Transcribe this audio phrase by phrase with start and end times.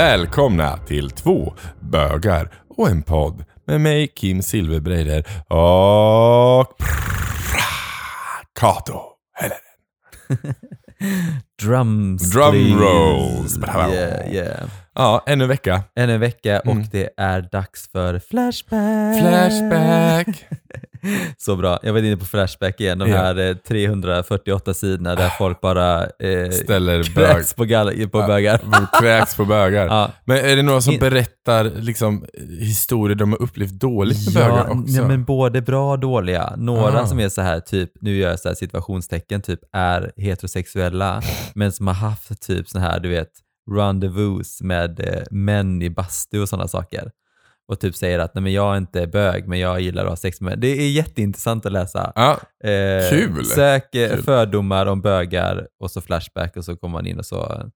[0.00, 5.18] välkomna till två bögar och en podd med mig Kim Silverbreider
[5.54, 6.74] och
[8.60, 9.00] Kato
[9.32, 10.54] Helleren.
[11.62, 12.30] Drums.
[12.30, 13.58] Drum rolls.
[13.92, 14.60] Yeah, yeah.
[14.94, 15.82] Ja, ännu en vecka.
[15.96, 16.86] Ännu en vecka och Mm.
[16.92, 19.20] det är dags för Flashback.
[19.20, 20.44] Flashback.
[21.38, 21.78] Så bra.
[21.82, 23.16] Jag var inne på Flashback igen, de Ja.
[23.16, 27.62] här eh, 348 sidorna där folk bara eh, Ställer kräks på,
[28.10, 28.60] på bögar.
[29.00, 29.86] Kräks på bögar.
[29.86, 30.10] Ja.
[30.24, 32.24] Men är det några som In- berättar liksom,
[32.60, 34.94] historier de har upplevt dåligt med bögar Ja, också?
[34.96, 36.52] ja, men både bra och dåliga.
[36.56, 37.06] Några Ah.
[37.06, 41.22] som är så här, typ, nu gör jag så här situationstecken, typ är heterosexuella,
[41.54, 43.30] men som har haft typ så här, du vet,
[43.70, 47.10] rendezvous med eh, män i bastu och sådana saker.
[47.68, 50.16] Och typ säger att nej men jag är inte bög, men jag gillar att ha
[50.16, 52.12] sex med Det är jätteintressant att läsa.
[52.14, 53.44] Ja, Eh, Kul.
[53.46, 54.22] Sök eh, Kul.
[54.22, 57.70] fördomar om bögar och så Flashback och så kommer man in och så,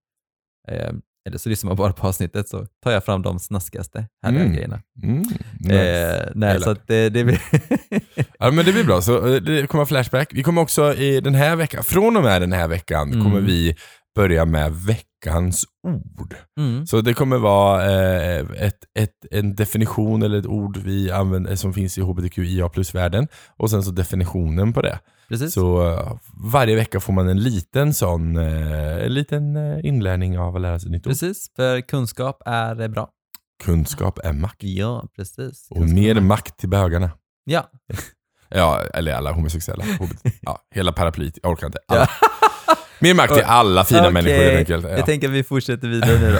[0.68, 0.92] eh,
[1.28, 4.54] eller så lyssnar man bara på avsnittet så tar jag fram de snaskigaste härliga Mm.
[4.54, 4.82] grejerna.
[5.02, 5.22] mm,
[5.60, 6.24] nice.
[6.24, 7.40] Eh, nej, så att det, det blir...
[8.38, 10.28] Ja men det blir bra, så eh, det kommer Flashback.
[10.32, 13.24] Vi kommer också i den här veckan, från och med den här veckan, Mm.
[13.24, 13.76] kommer vi
[14.16, 16.34] börja med veckans ord.
[16.60, 16.86] mm.
[16.86, 21.72] Så det kommer vara eh, ett, ett, en definition eller ett ord vi använder som
[21.74, 24.98] finns i hbtqia plus-världen och sen så definitionen på det.
[25.28, 25.52] Precis.
[25.52, 26.12] Så eh,
[26.52, 30.78] varje vecka får man en liten sån, eh, en liten eh, inlärning av att lära
[30.80, 31.10] sig nytt ord.
[31.10, 33.08] Precis, för kunskap är eh, bra.
[33.64, 34.62] Kunskap är makt.
[34.62, 35.66] Ja, precis.
[35.70, 37.10] Och mer makt till bögarna.
[37.44, 37.70] Ja,
[38.48, 39.84] Ja, eller alla homosexuella.
[40.40, 41.38] Ja, hela paraplyet.
[41.42, 41.78] Jag orkar inte.
[41.88, 42.08] Alla.
[43.00, 44.84] Mer makt till alla fina Okej, människor helt enkelt.
[44.84, 44.90] Ja.
[44.90, 46.38] jag tänker att vi fortsätter vidare nu då.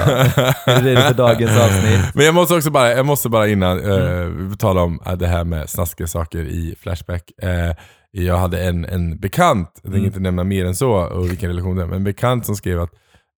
[0.72, 2.14] är du redo för dagens avsnitt?
[2.14, 4.50] Men jag måste också bara, jag måste bara innan Mm.
[4.50, 7.22] eh, tala om eh, det här med snaskiga saker i Flashback.
[7.42, 7.74] Eh,
[8.10, 10.06] jag hade en, en bekant, jag tänker Mm.
[10.06, 12.80] inte nämna mer än så och vilken relation det är, men en bekant som skrev
[12.80, 12.90] att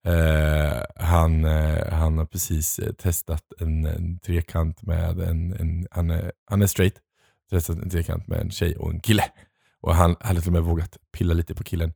[0.07, 6.09] eh, han, eh, han har precis eh, testat en, en trekant med en, en han,
[6.09, 6.93] är, han är straight,
[7.51, 9.23] en trekant med en tjej och en kille.
[9.81, 11.93] Och han hade till och med vågat pilla lite på killen.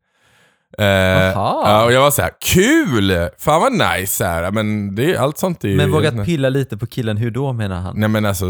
[0.77, 3.29] Eh, ja, och jag var så här: kul!
[3.37, 4.15] Fan vad nice!
[4.15, 4.51] Så här.
[4.51, 5.75] Men det, allt sånt är ju...
[5.75, 7.99] Men vågat pilla lite på killen, hur då menar han?
[7.99, 8.45] Nej men alltså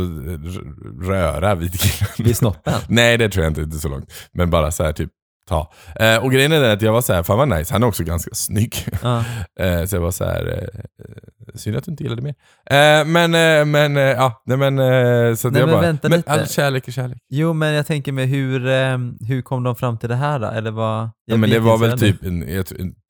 [1.02, 2.12] röra vid killen.
[2.18, 2.74] Vid snoppen?
[2.88, 4.14] Nej det tror jag inte, inte så långt.
[4.32, 5.12] Men bara så här typ
[5.48, 5.72] ta.
[6.00, 7.88] Eh, och grejen är den att jag var så här, fan vad nice, han är
[7.88, 8.76] också ganska snygg.
[9.04, 9.24] Ja.
[9.60, 11.16] Eh, så jag var så här, eh,
[11.56, 12.36] synd att du inte gillade mer.
[12.66, 16.10] Eh, men, eh, men, eh, ja, nej men, eh, så Nej, jag men bara, vänta
[16.10, 16.32] men lite.
[16.32, 17.18] all kärlek är kärlek.
[17.30, 18.98] Jo, men jag tänker med hur, eh,
[19.28, 20.48] hur kom de fram till det här då?
[20.48, 21.10] Eller vad?
[21.26, 22.64] Ja, men det var väl typ en, en,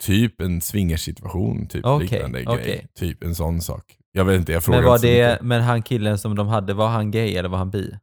[0.03, 2.63] typ en swingersituation, typ Okej, liknande okej.
[2.65, 2.87] grej.
[2.99, 3.83] Typ en sån sak.
[4.11, 4.61] Jag vet inte, jag nu.
[4.61, 5.39] frågar Men var mycket.
[5.39, 7.97] det, men han killen som de hade, var han gay eller var han bi?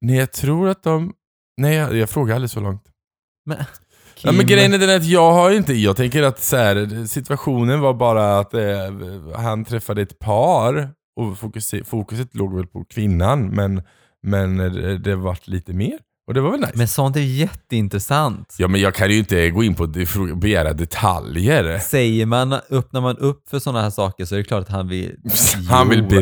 [0.00, 1.12] Nej jag tror att de,
[1.60, 2.82] nej jag, jag frågar aldrig så långt.
[3.46, 3.56] Men,
[4.22, 7.80] Ja, men grejen är den att jag har inte, jag tänker att så här, situationen
[7.80, 8.60] var bara att eh,
[9.36, 10.88] han träffade ett par
[11.20, 13.82] och fokus, fokuset låg väl på kvinnan men,
[14.22, 15.98] men eh, det vart lite mer.
[16.26, 16.72] Och det var väl nice.
[16.74, 18.54] Men sånt är jätteintressant.
[18.58, 21.78] ja men jag kan ju inte gå in på det- fråga- begära detaljer.
[21.78, 24.88] Säger man, öppnar man upp för sådana här saker så är det klart att han
[24.88, 25.16] vill...
[25.70, 26.20] Han vill Jo.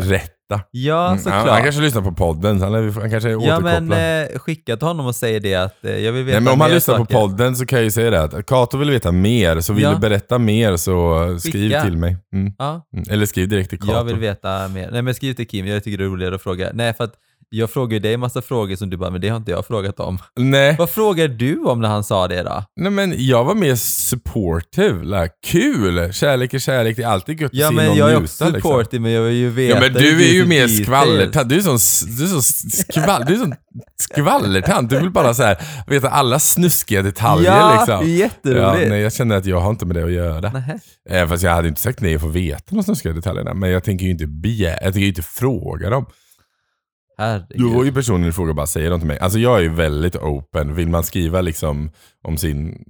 [0.57, 0.69] Berätta.
[0.71, 1.35] Ja, Mm, såklart.
[1.41, 4.77] han, han kanske lyssnar på podden, han, är, han kanske är ja, men eh, skicka
[4.77, 6.95] till honom och säg det att eh, jag vill veta Nej, men om han lyssnar
[6.99, 7.15] på saker.
[7.15, 9.91] podden så kan jag ju säga det att Kato vill veta mer, så vill Ja.
[9.93, 11.83] du berätta mer så skriv Skicka.
[11.83, 12.17] till mig.
[12.33, 12.53] Mm.
[12.59, 13.05] Ja, Mm.
[13.11, 13.93] Eller skriv direkt till Kato.
[13.93, 14.89] jag vill veta mer.
[14.93, 16.71] Nej men skriv till Kim, jag tycker det är roligare att fråga.
[16.75, 17.15] Nej för att
[17.55, 19.67] jag frågar ju dig en massa frågor som du bara, men det har inte jag
[19.67, 20.19] frågat om.
[20.37, 20.77] Nej.
[20.79, 22.65] Vad frågar du om när han sa det då?
[22.81, 26.13] Nej men jag var mer supportive, like, kul!
[26.13, 28.25] Kärlek är kärlek, det är alltid gött Ja att se men någon jag är njuta,
[28.25, 28.61] också liksom.
[28.71, 31.61] supportive men jag vill ju veta Ja men du är ju mer skvallertant, du är
[31.61, 31.79] sån,
[32.19, 33.55] du är sån skvall, du är sån
[34.01, 38.09] skvallertant, du vill bara så här, veta alla snuskiga detaljer Ja, liksom.
[38.11, 38.83] jätteroligt.
[38.83, 40.53] Ja, nej, jag känner att jag har inte med det att göra.
[40.53, 40.79] Nähä.
[41.11, 43.85] Även fast jag hade inte sagt nej att få veta de snuskiga detaljerna, men jag
[43.85, 46.07] tänker ju inte begära, jag tänker ju inte fråga dem.
[47.23, 47.59] Herregud.
[47.59, 49.19] Du var ju personen i fråga bara säger dem till mig.
[49.19, 50.75] Alltså jag är väldigt open.
[50.75, 51.91] Vill man skriva liksom
[52.25, 52.85] om sin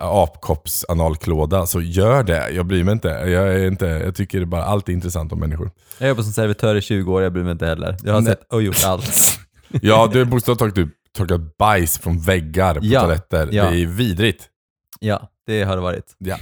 [0.00, 2.50] apkoppsanalklåda så gör det.
[2.50, 3.08] Jag bryr mig inte.
[3.08, 5.70] Jag, är inte, jag tycker bara allt är intressant om människor.
[5.98, 7.96] Jag har jobbat som servitör i 20 år, jag bryr mig inte heller.
[8.04, 8.32] Jag har Nej.
[8.32, 9.38] sett och gjort allt.
[9.82, 13.48] Ja, du har bokstavligt taget torkat bajs från väggar på Ja, toaletter.
[13.52, 13.70] ja.
[13.70, 14.46] Det är vidrigt.
[15.00, 16.04] Ja, det har det varit.
[16.18, 16.36] Ja.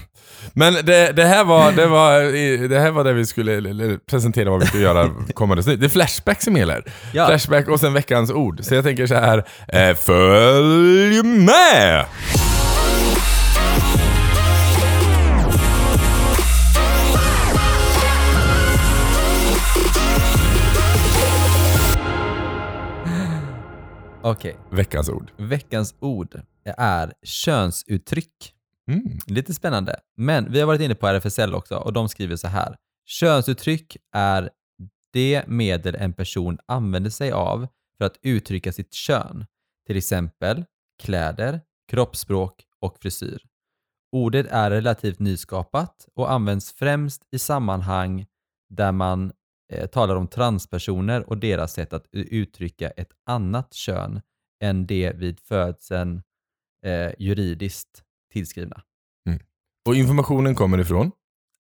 [0.53, 2.21] Men det, det, här var, det, var,
[2.69, 5.81] det här var det vi skulle presentera vad vi ska göra kommande snitt.
[5.81, 6.85] Det är Flashback som gäller.
[7.13, 7.27] Ja.
[7.27, 8.61] Flashback och sen veckans ord.
[8.65, 12.05] Så jag tänker så här, eh, följ med!
[24.23, 25.31] Okej, Veckans ord.
[25.37, 26.41] veckans ord
[26.77, 28.56] är könsuttryck.
[28.91, 29.19] Mm.
[29.27, 30.01] Lite spännande.
[30.17, 32.77] Men vi har varit inne på RFSL också och de skriver så här.
[33.07, 34.51] Könsuttryck är
[35.13, 37.69] det medel en person använder sig av
[37.99, 39.47] för att uttrycka sitt kön,
[39.87, 40.65] till exempel
[41.03, 41.61] kläder,
[41.91, 43.43] kroppsspråk och frisyr.
[44.13, 48.27] Ordet är relativt nyskapat och används främst i sammanhang
[48.69, 49.33] där man
[49.73, 54.21] eh, talar om transpersoner och deras sätt att uttrycka ett annat kön
[54.63, 56.23] än det vid födseln
[56.85, 58.06] eh, juridiskt
[58.37, 58.77] tillskrivna.
[59.89, 61.11] Och informationen kommer ifrån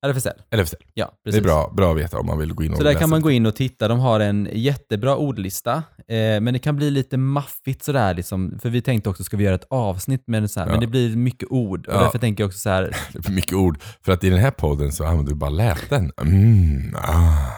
[0.06, 0.30] RFSL.
[0.56, 0.76] LFSL.
[0.94, 1.40] Ja, Det precis.
[1.40, 3.10] är bra, bra att veta om man vill gå in och Så där läsa kan
[3.10, 3.88] man gå in och titta.
[3.88, 5.72] De har en jättebra ordlista,
[6.08, 8.14] eh, men det kan bli lite maffigt sådär.
[8.14, 10.66] Liksom, för vi tänkte också, ska vi göra ett avsnitt med det så här?
[10.66, 10.70] Ja.
[10.72, 11.86] Men det blir mycket ord.
[11.86, 12.00] Och Ja.
[12.00, 13.78] därför tänker jag också så här, Det för mycket ord.
[14.04, 16.12] För att i den här podden så använder du bara läten.
[16.20, 17.52] Mm, ah.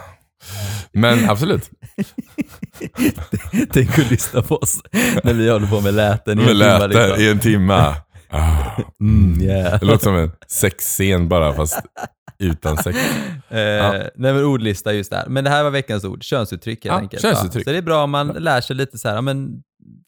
[0.92, 1.70] Men absolut.
[3.72, 4.80] tänk att lyssna på oss
[5.24, 7.20] när vi håller på med läten i en timme, läten liksom.
[7.24, 7.94] i en timme.
[8.30, 8.82] Ah.
[9.00, 9.80] Mm, yeah.
[9.80, 11.80] Det låter som en sexscen bara fast
[12.38, 12.98] utan sex.
[13.50, 15.24] Eh, Nej men ordlista just där.
[15.28, 17.22] Men det här var veckans ord, könsuttryck helt Ja, enkelt.
[17.22, 17.60] könsuttryck.
[17.62, 17.64] Ja.
[17.64, 19.62] Så det är bra om man lär sig lite så här, ja, men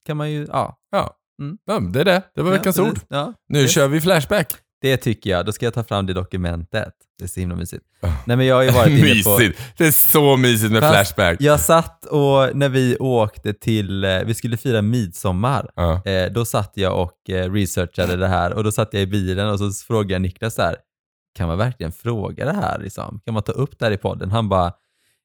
[0.06, 0.76] kan man ju, ja.
[0.93, 1.17] Ja.
[1.43, 1.58] Mm.
[1.67, 2.22] ja, det är det.
[2.34, 2.99] Det var veckans ja, ord.
[3.08, 4.52] Ja, Nu kör vi Flashback.
[4.81, 5.47] Det tycker jag.
[5.47, 6.93] Då ska jag ta fram det dokumentet.
[7.19, 7.85] Det är så himla mysigt.
[8.03, 8.09] Ah.
[8.27, 9.31] Nej men jag har ju varit inne på...
[9.38, 9.61] Mysigt.
[9.77, 11.37] Det är så mysigt med Fast Flashback.
[11.41, 16.03] Jag satt och när vi åkte till, eh, vi skulle fira midsommar, Ja.
[16.05, 19.49] eh, då satt jag och eh, researchade det här och då satt jag i bilen
[19.49, 20.77] och så frågade jag Niklas så här,
[21.35, 23.21] kan man verkligen fråga det här liksom?
[23.25, 24.31] Kan man ta upp det här i podden?
[24.31, 24.73] Han bara,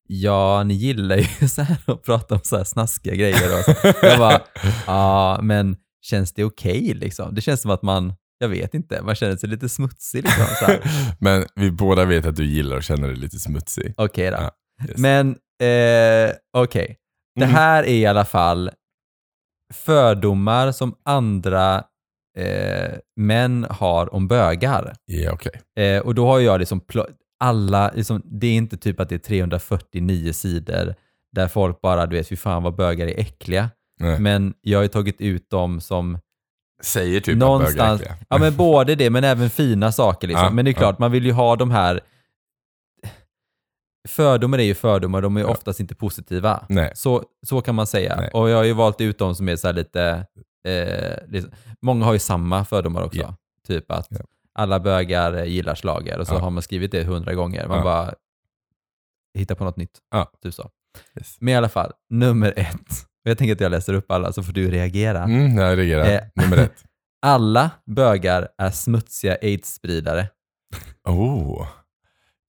[0.07, 3.59] ja ni gillar ju så här att prata om så här snaskiga grejer.
[3.59, 3.93] Och så.
[4.05, 4.41] Jag bara,
[4.87, 7.35] ja men känns det okej liksom?
[7.35, 10.45] Det känns som att man, jag vet inte, man känner sig lite smutsig liksom.
[10.59, 10.79] Så här.
[11.19, 13.93] Men vi båda vet att du gillar att känna dig lite smutsig.
[13.97, 14.37] Okej då.
[14.37, 14.51] Ja,
[14.89, 14.97] yes.
[14.97, 15.29] Men
[15.61, 16.97] eh, okej,
[17.39, 17.55] det Mhm.
[17.55, 18.71] här är i alla fall
[19.73, 21.83] fördomar som andra
[22.37, 24.93] eh, män har om bögar.
[25.05, 25.61] Ja, okej.
[25.85, 26.81] Eh, och då har jag liksom
[27.39, 30.95] alla, liksom, det är inte typ att det är 349 sidor
[31.35, 33.69] där folk bara, du vet, fy fan vad bögar är äckliga.
[33.99, 34.19] Nej.
[34.19, 36.19] Men jag har ju tagit ut dem som
[36.85, 38.17] Säger typ någonstans, att bögar är äckliga.
[38.29, 40.43] ja men både det men även fina saker liksom.
[40.45, 40.79] Ja, men det är ja.
[40.79, 42.01] klart, man vill ju ha de här
[44.07, 45.51] Fördomar är ju fördomar, de är ju Ja.
[45.51, 46.65] oftast inte positiva.
[46.69, 46.91] Nej.
[46.95, 48.15] Så, så kan man säga.
[48.15, 48.29] Nej.
[48.33, 50.25] Och jag har ju valt ut de som är så här lite,
[50.67, 51.51] eh, liksom,
[51.81, 53.19] många har ju samma fördomar också.
[53.19, 53.35] Ja.
[53.67, 54.17] Typ att Ja.
[54.53, 56.39] alla bögar gillar slager och så Ja.
[56.39, 57.67] har man skrivit det hundra gånger.
[57.67, 57.83] Man Ja.
[57.83, 58.13] bara
[59.37, 59.99] hittar på något nytt.
[60.11, 60.31] Ja.
[60.43, 60.69] Typ så.
[61.19, 61.37] Yes.
[61.39, 63.07] Men i alla fall, nummer ett.
[63.29, 65.23] Jag tänker att jag läser upp alla så får du reagera.
[65.23, 66.11] Mm, jag reagerar.
[66.11, 66.21] Eh.
[66.35, 66.83] Nummer ett.
[67.21, 70.27] Alla bögar är smutsiga aids-spridare.
[71.07, 71.67] Oh.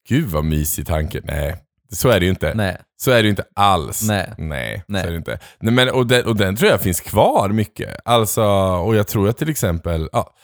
[0.09, 1.21] Gud vad mysig tanke.
[1.25, 1.57] Nej,
[1.93, 2.55] så är det ju inte.
[2.55, 2.77] Nej.
[2.97, 4.09] Så är det ju inte alls.
[4.09, 4.33] Nej.
[4.39, 5.03] Nej, Nej.
[5.03, 5.39] så är det inte.
[5.61, 7.97] Nej, men, och, den, och den tror jag finns kvar mycket.
[8.05, 8.45] Alltså,
[8.85, 10.35] och jag tror att till exempel, ja,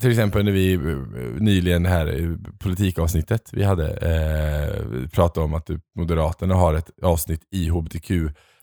[0.00, 0.80] till exempel när vi eh,
[1.42, 7.68] nyligen här i politikavsnittet vi hade eh, pratat om att Moderaterna har ett avsnitt i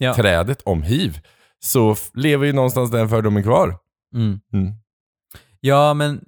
[0.01, 0.11] Ja.
[0.11, 1.19] hbtq-trädet om hiv.
[1.59, 3.77] Så lever ju någonstans den fördomen kvar.
[4.15, 4.39] Mm.
[4.53, 4.71] Mm.
[5.59, 6.25] Ja, men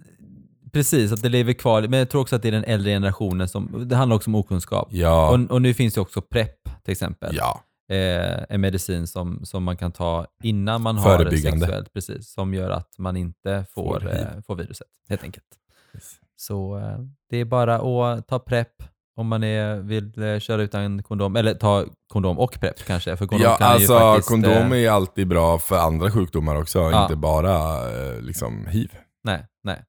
[0.73, 1.81] precis, att det lever kvar.
[1.81, 4.35] Men jag tror också att det är den äldre generationen som, det handlar också om
[4.35, 4.87] okunskap.
[4.91, 7.35] Ja, Och, och nu finns det också PREP till exempel.
[7.35, 11.59] ja, Eh, en medicin som, som man kan ta innan man har Förebyggande.
[11.65, 15.45] sexuellt, precis, som gör att man inte får, Får eh, får viruset helt enkelt.
[15.93, 16.11] Yes.
[16.35, 16.99] Så eh,
[17.29, 17.75] det är bara
[18.15, 18.83] att ta PREP
[19.15, 23.17] om man är, vill eh, köra utan kondom, eller ta kondom och PREP kanske.
[23.17, 26.11] För kondom ja kan ju alltså faktiskt, kondom eh, är ju alltid bra för andra
[26.11, 27.03] sjukdomar också, Ja.
[27.03, 27.53] inte bara
[27.91, 28.91] eh, liksom hiv.
[29.23, 29.83] Nej, nej.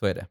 [0.00, 0.26] Så är det.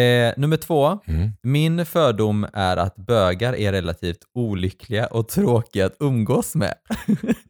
[0.00, 0.98] Eh, nummer två.
[1.06, 1.30] Mm.
[1.42, 6.74] Min fördom är att bögar är relativt olyckliga och tråkiga att umgås med.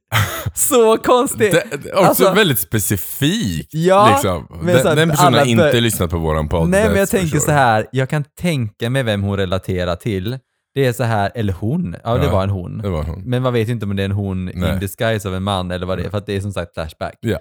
[0.54, 1.52] så konstigt!
[1.52, 3.68] Det, det också Alltså- väldigt specifikt.
[3.74, 4.46] Ja, liksom.
[4.66, 6.68] den, den personen har inte bö- lyssnat på våran podd.
[6.68, 7.40] Nej, men jag tänker sure.
[7.40, 7.86] så här.
[7.92, 10.38] jag kan tänka mig vem hon relaterar till.
[10.74, 12.78] Det är så här, eller hon, ja det Ja, var en hon.
[12.78, 13.22] Det var hon.
[13.24, 14.72] Men man vet ju inte om det är en hon Nej.
[14.72, 16.74] in disguise av en man eller vad det är, för att det är som sagt
[16.74, 17.14] flashback.
[17.20, 17.38] Ja.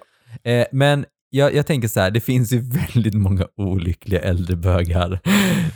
[0.51, 2.59] Eh, men jag, jag tänker så här, det finns ju
[2.93, 5.19] väldigt många olyckliga äldre bögar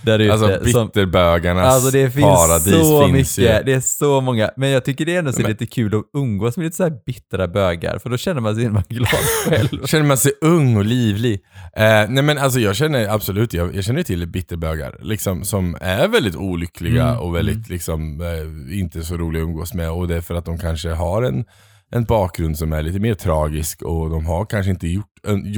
[0.05, 0.33] där ute.
[0.33, 3.63] Alltså bitterbögarnas Alltså det finns paradis så finns mycket, ju.
[3.65, 4.51] det är så många.
[4.57, 6.83] Men jag tycker det är ändå så Men- lite kul att umgås med lite så
[6.83, 9.07] här bittra bögar, för då känner man sig man glad
[9.47, 9.85] själv.
[9.85, 11.33] Känner man sig ung och livlig.
[11.75, 16.07] Eh, nej men alltså jag känner absolut, jag, jag känner till bitterbögar liksom, som är
[16.07, 19.91] väldigt olyckliga Mm, och väldigt liksom, eh, inte så roliga att umgås med.
[19.91, 21.45] Och det är för att de kanske har en,
[21.91, 25.07] en bakgrund som är lite mer tragisk och de har kanske inte gjort,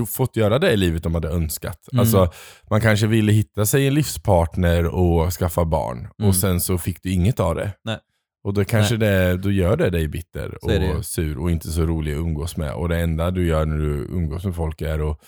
[0.09, 1.79] fått göra det i livet de hade önskat.
[1.91, 1.99] Mm.
[1.99, 2.31] Alltså,
[2.69, 6.29] man kanske ville hitta sig en livspartner och skaffa barn Mm.
[6.29, 7.73] och sen så fick du inget av det.
[7.83, 7.97] Nej.
[8.43, 11.81] Och då kanske det, då gör det dig bitter Så och sur och inte så
[11.85, 12.73] rolig att umgås med.
[12.73, 15.19] Och det enda du gör när du umgås med folk är att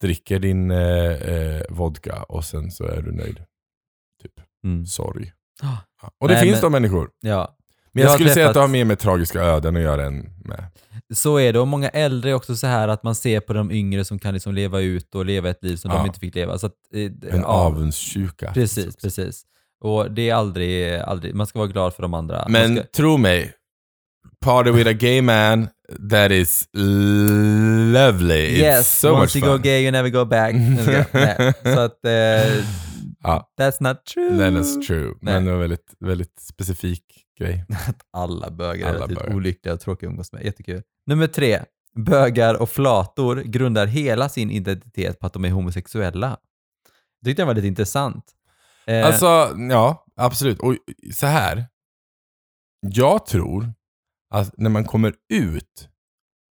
[0.00, 3.36] dricker din eh, eh, vodka och sen så är du nöjd.
[4.22, 4.32] Typ.
[4.64, 4.86] Mm.
[4.86, 5.32] Sorg.
[5.62, 5.78] Ja.
[6.20, 7.10] Och det Nej, finns men- de människor.
[7.20, 7.56] Ja,
[7.94, 10.26] Men jag, Jag skulle säga att det har mer med tragiska öden att göra än
[10.44, 10.64] med...
[11.14, 11.58] så är det.
[11.60, 14.34] Och många äldre är också så här att man ser på de yngre som kan
[14.34, 15.96] liksom leva ut och leva ett liv som Ja.
[15.96, 16.58] de inte fick leva.
[16.58, 18.50] Så att, eh, En ja, avundsjuka.
[18.54, 19.42] Precis, precis.
[19.84, 22.46] Och det är aldrig, aldrig, man ska vara glad för de andra.
[22.48, 23.52] Men ska, tro mig,
[24.44, 25.68] party with a gay man
[26.10, 26.68] that is
[27.92, 28.48] lovely.
[28.48, 29.56] It's yes, so once much you fun.
[29.56, 30.54] go gay you never go back.
[31.74, 32.64] Så att, eh,
[33.22, 33.52] Ja.
[33.60, 34.38] that's not true.
[34.38, 35.06] That is true.
[35.20, 35.34] Nej.
[35.34, 37.04] Men det var väldigt, väldigt specifik
[37.38, 37.64] grej.
[38.12, 39.34] Alla bögar är Alla relativt bögar.
[39.36, 40.44] olyckliga och tråkiga att umgås med.
[40.44, 40.82] Jättekul.
[41.06, 41.60] Nummer tre.
[41.96, 46.38] Bögar och flator grundar hela sin identitet på att de är homosexuella.
[47.20, 48.24] Det tyckte jag var lite intressant.
[48.86, 50.58] Eh, Alltså, ja, absolut.
[50.60, 50.76] Och
[51.14, 51.64] så här.
[52.80, 53.72] Jag tror
[54.34, 55.88] att när man kommer ut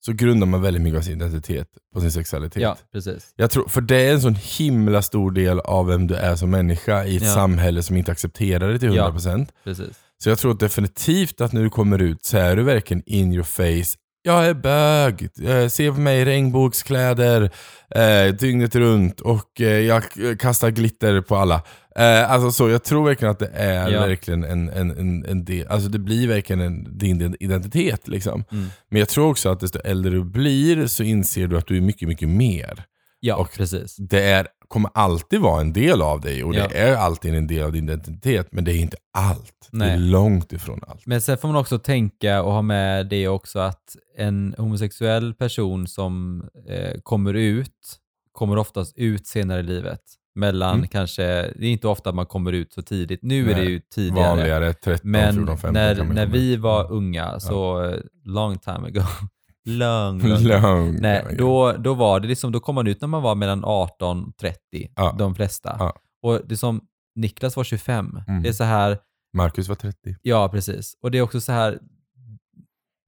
[0.06, 2.62] så grundar man väldigt mycket av sin identitet på sin sexualitet.
[2.62, 3.32] ja, precis.
[3.36, 6.50] Jag tror, för det är en sån himla stor del av vem du är som
[6.50, 7.34] människa i ett Ja.
[7.34, 9.48] samhälle som inte accepterar det till 100%.
[9.64, 10.00] precis.
[10.22, 13.42] Så jag tror definitivt att när du kommer ut så är du verkligen in your
[13.44, 13.96] face.
[14.26, 17.50] Jag är bög, eh, se på mig i regnbågskläder
[17.94, 20.02] eh, dygnet runt och eh, jag
[20.40, 21.62] kastar glitter på alla.
[21.96, 24.00] Eh, alltså så, jag tror verkligen att det är Ja.
[24.00, 28.44] verkligen en, en, en, en del, alltså det blir verkligen en, din identitet liksom.
[28.52, 28.66] Mm.
[28.90, 31.80] Men jag tror också att desto äldre du blir så inser du att du är
[31.80, 32.84] mycket, mycket mer.
[33.20, 33.96] Ja, Och- precis.
[33.96, 36.68] Det är, kommer alltid vara en del av dig och Ja.
[36.68, 39.68] det är alltid en del av din identitet, men det är inte allt.
[39.70, 39.98] Det är Nej.
[39.98, 41.06] långt ifrån allt.
[41.06, 45.86] Men sen får man också tänka och ha med det också att en homosexuell person
[45.86, 47.98] som eh, kommer ut,
[48.32, 50.00] kommer oftast ut senare i livet.
[50.36, 50.88] Mellan Mm.
[50.88, 51.22] kanske,
[51.56, 53.20] det är inte ofta man kommer ut så tidigt.
[53.22, 54.28] Nu är det Nej, ju tidigare.
[54.28, 57.98] Vanligare 13, Men 14, 15 när, kan man när komma vi var unga, så eh,
[58.24, 59.02] long time ago,
[59.64, 63.34] long, Lång Nej, då, då var det liksom, då kom man ut när man var
[63.34, 64.58] mellan 18 och 30,
[64.96, 65.14] Ja.
[65.18, 65.76] de flesta.
[65.78, 65.94] Ja.
[66.22, 66.80] Och det som
[67.14, 68.42] Niklas var 25, Mm.
[68.42, 68.98] det är så här,
[69.36, 70.16] Marcus var 30.
[70.22, 70.96] Ja, precis.
[71.02, 71.78] Och det är också så här,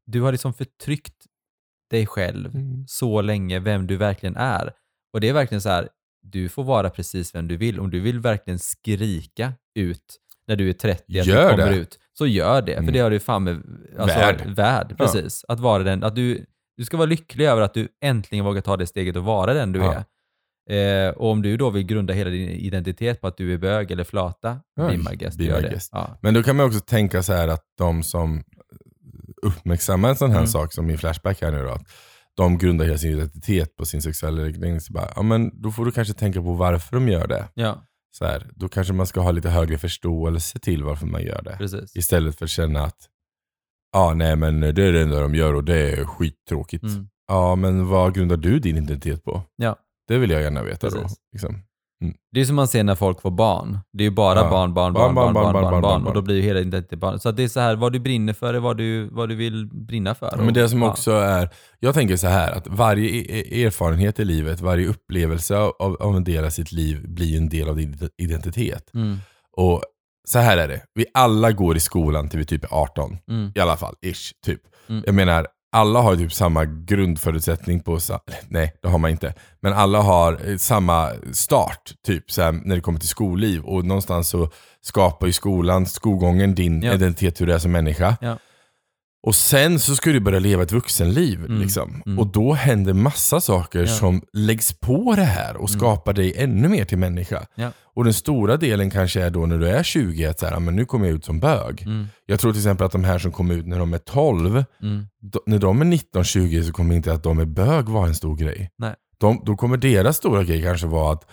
[0.06, 1.26] du har liksom förtryckt
[1.90, 2.84] dig själv Mm.
[2.88, 4.72] så länge, vem du verkligen är.
[5.12, 5.88] Och det är verkligen så här,
[6.22, 7.80] du får vara precis vem du vill.
[7.80, 11.76] Om du vill verkligen skrika ut när du är 30 att Gör du kommer det.
[11.76, 12.72] ut, så gör det.
[12.74, 12.92] För Mm.
[12.94, 13.62] det har du fan med,
[13.98, 14.46] alltså, Värd.
[14.56, 14.86] värd.
[14.98, 15.04] Ja.
[15.04, 15.44] Precis.
[15.48, 16.44] Att vara den, att du,
[16.76, 19.72] du ska vara lycklig över att du äntligen vågar ta det steget och vara den
[19.72, 19.92] du Ja.
[19.94, 20.04] är.
[20.70, 23.90] Eh, och om du då vill grunda hela din identitet på att du är bög
[23.90, 25.90] eller flata, Ja, be my guest, be my guest.
[25.92, 26.18] Ja.
[26.22, 28.42] Men då kan man också tänka så här att de som
[29.42, 30.46] uppmärksammar en sån här Mm.
[30.48, 31.86] sak som i Flashback här nu då, att
[32.36, 34.80] de grundar hela sin identitet på sin sexuella läggning.
[34.80, 37.44] Så bara, ja, men då får du kanske tänka på varför de gör det.
[37.54, 37.82] ja,
[38.18, 41.56] Så här, då kanske man ska ha lite högre förståelse till varför man gör det.
[41.58, 41.96] precis.
[41.96, 43.08] Istället för att känna att
[43.92, 46.84] ja, nej men det är det enda de gör och det är skittråkigt.
[46.84, 47.08] Mm.
[47.28, 49.42] Ja, men vad grundar du din identitet på?
[49.56, 49.76] Ja.
[50.08, 51.02] Det vill jag gärna veta då.
[51.02, 51.18] Precis.
[52.00, 52.20] Liksom.
[52.32, 53.78] Det är som man ser när folk får barn.
[53.92, 54.50] Det är ju bara Ja.
[54.50, 56.06] barn, barn, barn, barn, barn, barn, barn, barn.
[56.06, 57.20] och då blir ju hela identiteten barn.
[57.20, 59.66] Så det är så här, vad du brinner för är vad du, vad du vill
[59.66, 60.30] brinna för.
[60.36, 61.48] Ja, Men det som också är,
[61.80, 66.16] jag tänker så här att varje e- e- erfarenhet i livet, varje upplevelse av, av
[66.16, 68.94] en del av sitt liv blir en del av din identitet.
[68.94, 69.16] Mm,
[69.56, 69.82] Och
[70.28, 73.16] så här är det, vi alla går i skolan till vi typ är 18.
[73.30, 74.60] mm, I alla fall, ish, typ.
[74.88, 75.02] Mm.
[75.06, 75.46] Jag menar,
[75.76, 77.98] alla har typ samma grundförutsättning på,
[78.48, 79.34] nej det har man inte.
[79.60, 83.62] Men alla har eh, samma start, typ så här, när det kommer till skolliv.
[83.64, 84.50] Och någonstans så
[84.82, 86.94] skapar ju skolan, skolgången din Ja.
[86.94, 88.16] identitet hur du är som människa.
[88.20, 88.38] Ja.
[89.26, 91.44] Och sen så ska du börja leva ett vuxenliv.
[91.44, 91.60] Mm.
[91.60, 92.02] Liksom.
[92.06, 92.18] Mm.
[92.18, 93.86] Och då händer massa saker Ja.
[93.86, 95.78] som läggs på det här och Mm.
[95.80, 97.46] skapar dig ännu mer till människa.
[97.54, 97.70] Ja.
[97.94, 100.60] Och den stora delen kanske är då när du är 20, att så här, "Ah,
[100.60, 101.82] men nu kommer jag ut som bög.
[101.82, 104.64] mm, Jag tror till exempel att de här som kommer ut när de är 12,
[104.82, 105.06] mm.
[105.22, 108.36] då, när de är 19-20 så kommer inte att de är bög vara en stor
[108.36, 108.70] grej.
[108.78, 108.94] Nej.
[109.20, 111.24] De, då kommer deras stora grej kanske vara att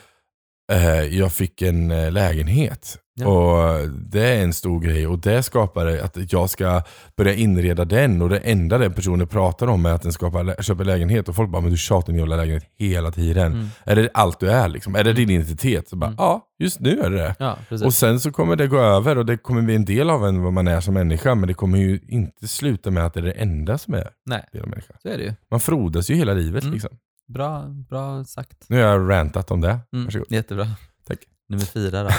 [1.11, 2.97] jag fick en eh, lägenhet.
[3.15, 3.27] Ja.
[3.27, 6.81] Och Det är en stor grej och det skapar att jag ska
[7.17, 10.83] börja inreda den och det enda den personen pratar om är att den skapar, köper
[10.85, 13.51] lägenhet och folk bara men du tjatar om jävla lägenhet hela tiden.
[13.53, 13.67] Mm.
[13.85, 14.95] Är det allt du är liksom?
[14.95, 15.87] Är det din identitet?
[15.89, 16.15] Så bara, Mm.
[16.17, 17.35] ja, just nu är det det.
[17.39, 17.57] Ja.
[17.85, 20.41] Och sen så kommer det gå över och det kommer bli en del av en
[20.43, 21.35] vad man är som människa.
[21.35, 24.45] Men det kommer ju inte sluta med att det är det enda som är Nej,
[24.51, 24.93] del av människa.
[25.01, 25.33] så är det ju.
[25.51, 26.73] Man frodas ju hela livet Mm.
[26.73, 26.97] liksom.
[27.27, 28.65] Bra, bra sagt.
[28.69, 29.79] Nu har jag rantat om det.
[29.93, 30.05] Mm.
[30.05, 30.31] Varsågod.
[30.31, 30.67] Jättebra.
[31.07, 31.19] Tack.
[31.49, 32.09] Nummer fyra då.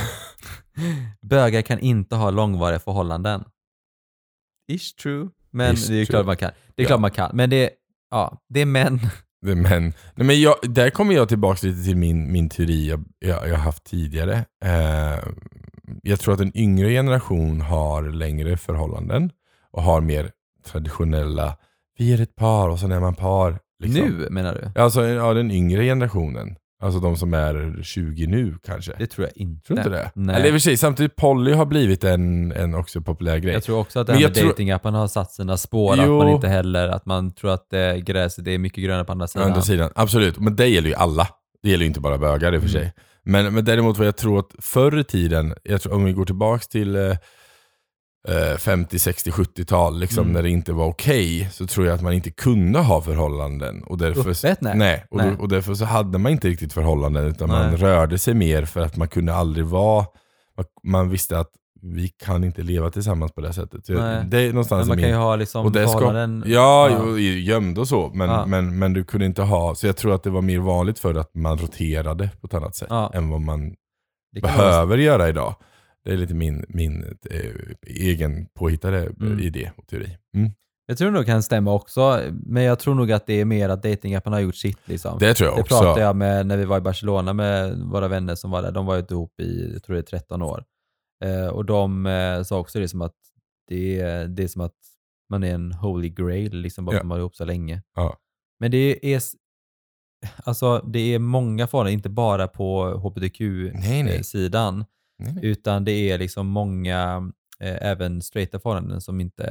[1.28, 3.44] Bögar kan inte ha långvariga förhållanden.
[4.72, 5.28] Ish true.
[5.50, 6.12] Men Ish det är ju true.
[6.16, 6.50] klart man kan.
[6.74, 6.88] Det är Ja.
[6.88, 7.30] klart man kan.
[7.36, 7.70] Men det,
[8.10, 8.98] ja, det är män.
[9.46, 9.82] Det- Men,
[10.14, 13.56] nej, men jag, där kommer jag tillbaka lite till min, min teori jag, jag, jag
[13.58, 14.44] haft tidigare.
[14.64, 15.18] Eh,
[16.02, 19.30] jag tror att en yngre generation har längre förhållanden
[19.70, 20.30] och har mer
[20.66, 21.56] traditionella,
[21.98, 23.58] vi är ett par och sen är man par.
[23.82, 24.02] Liksom.
[24.08, 24.80] Nu menar du?
[24.80, 26.56] Alltså ja, den yngre generationen.
[26.82, 28.92] Alltså de som är 20 nu kanske.
[28.98, 29.66] Det tror jag inte.
[29.66, 30.10] Tror inte det?
[30.14, 30.36] Nej.
[30.36, 33.54] Eller i och för sig, samtidigt Polly har blivit en, en också populär grej.
[33.54, 35.94] Jag tror också att det här med tror- datingapparna har satt sina spår.
[35.98, 36.02] Jo.
[36.20, 39.26] Att man inte heller, att man tror att eh, gräset är mycket grönare på andra
[39.26, 39.46] sidan.
[39.48, 40.38] andra sidan, absolut.
[40.38, 41.28] Men det gäller ju alla.
[41.62, 42.80] Det gäller ju inte bara bögar i och för Mm.
[42.82, 42.92] sig.
[43.22, 46.24] Men, men däremot vad jag tror att förr i tiden, jag tror, om vi går
[46.24, 47.16] tillbaks till eh,
[48.58, 50.32] 50, 60, 70-tal, liksom, Mm.
[50.32, 53.82] när det inte var okej, så tror jag att man inte kunde ha förhållanden.
[53.84, 54.60] Och därför, Öppet?
[54.60, 54.76] Nej.
[54.76, 55.30] Nej, och, Nej.
[55.36, 57.58] Då, och därför så hade man inte riktigt förhållanden, utan Nej.
[57.58, 60.06] man rörde sig mer för att man kunde aldrig vara,
[60.56, 61.50] man, man visste att
[61.82, 63.88] vi kan inte leva tillsammans på det sättet.
[63.88, 64.24] Nej.
[64.28, 66.50] Det är någonstans Men man i kan min- ju ha liksom och det ska, förhållanden.
[66.52, 67.18] ja, Ja.
[67.18, 68.46] Gömd och så, men, Ja.
[68.46, 71.14] men, men du kunde inte ha, så jag tror att det var mer vanligt för
[71.14, 73.10] att man roterade på ett annat sätt Ja.
[73.14, 75.54] än vad man kan vara- behöver göra idag.
[76.04, 77.50] Det är lite min, min eh,
[77.86, 79.40] egen påhittade Mm.
[79.40, 80.16] idé och teori.
[80.36, 80.50] Mm.
[80.86, 83.82] Jag tror nog kan stämma också, men jag tror nog att det är mer att
[83.82, 84.78] datingapparna har gjort sitt.
[84.88, 85.18] Liksom.
[85.18, 85.78] Det tror jag Det också.
[85.80, 88.72] pratade jag med när vi var i Barcelona med våra vänner som var där.
[88.72, 90.64] De var ju ihop i, jag tror det är 13 år.
[91.24, 93.14] Eh, och de eh, sa också det som att
[93.68, 94.74] det är, det är som att
[95.30, 96.98] man är en holy grail, liksom, bara Ja.
[96.98, 97.82] för att man har ihop så länge.
[97.94, 98.16] Ja.
[98.60, 99.22] Men det är,
[100.44, 104.84] alltså, det är många förhållanden, inte bara på hbtq-sidan,
[105.42, 109.44] Utan det är liksom många, eh, även straighta förhållanden som inte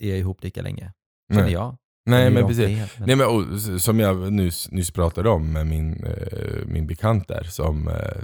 [0.00, 0.92] är ihop lika länge.
[1.32, 1.52] Känner Nej.
[1.52, 1.76] jag.
[2.08, 2.64] Nej, men precis.
[2.66, 6.86] fler, men- Nej, men, och, som jag nyss, nyss pratade om med min, eh, min
[6.86, 8.22] bekant där som eh,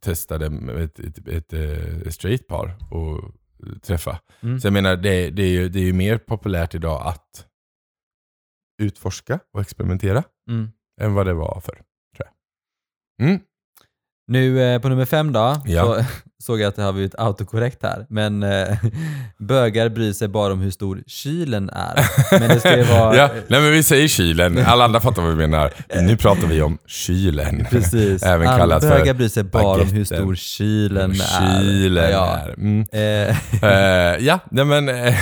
[0.00, 3.34] testade med ett, ett, ett, eh, straight par och
[3.82, 4.20] träffa.
[4.42, 4.60] Mm.
[4.60, 7.46] Så jag menar, det, det, är ju, det är ju mer populärt idag att
[8.82, 10.68] utforska och experimentera Mm.
[11.00, 11.72] än vad det var för
[12.16, 12.28] tror
[13.18, 13.28] jag.
[13.28, 13.40] Mm.
[14.28, 15.82] Nu eh, på nummer fem då, Ja.
[15.84, 16.04] så
[16.44, 18.06] såg jag att det har blivit autokorrekt här.
[18.08, 18.68] Men eh,
[19.38, 22.06] bögar bryr sig bara om hur stor kylen är.
[22.38, 23.16] Men det ska ju vara...
[23.16, 25.72] Ja, nej men vi säger kylen, alla andra fattar vad vi menar.
[26.02, 27.66] Nu pratar vi om kylen.
[27.70, 28.22] Precis.
[28.22, 31.14] Även Alla kallat för bögar bryr sig bara om hur stor kylen är.
[31.60, 32.36] Kylen Ja.
[32.36, 32.48] är.
[32.54, 32.84] Mm.
[32.92, 33.36] Eh,
[33.70, 35.14] Eh, ja, nej men eh,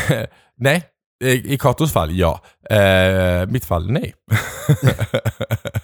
[0.58, 0.82] nej.
[1.24, 2.40] I i Katos fall, ja.
[2.70, 4.14] Eh, mitt fall, nej.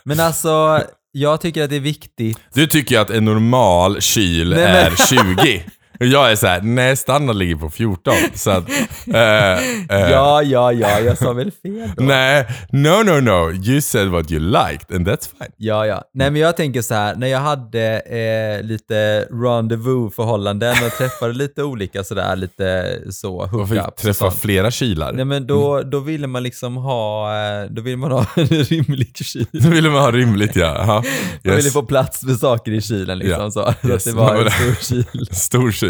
[0.04, 0.82] men alltså,
[1.20, 2.38] jag tycker att det är viktigt.
[2.54, 5.64] Du tycker att en normal kyl Nej, men- är 20.
[6.00, 8.14] Jag är så här, nej standard ligger på 14.
[8.34, 8.68] Så att,
[9.14, 12.04] eh, eh, Ja, ja, ja, jag sa väl fel då?
[12.04, 13.52] Nej, no no no.
[13.52, 15.52] You said what you liked and that's fine.
[15.56, 16.02] Ja, ja.
[16.14, 21.62] Nej, men jag tänker så här, när jag hade eh, lite rendezvous-förhållanden och träffade lite
[21.62, 25.12] olika sådär, lite så, hookups träffa flera kylar?
[25.12, 29.16] Nej men då, då ville man liksom ha, eh, då ville man ha en rimlig
[29.16, 29.46] kyl.
[29.52, 30.66] Då ville man ha rimligt ja.
[30.78, 30.94] Aha.
[30.94, 31.04] Man
[31.42, 31.72] ville Yes.
[31.72, 33.40] få plats med saker i kylen liksom.
[33.42, 33.50] Ja.
[33.50, 34.06] Så, så Yes.
[34.06, 35.26] att det var en stor kyl.
[35.30, 35.87] Stor kyl.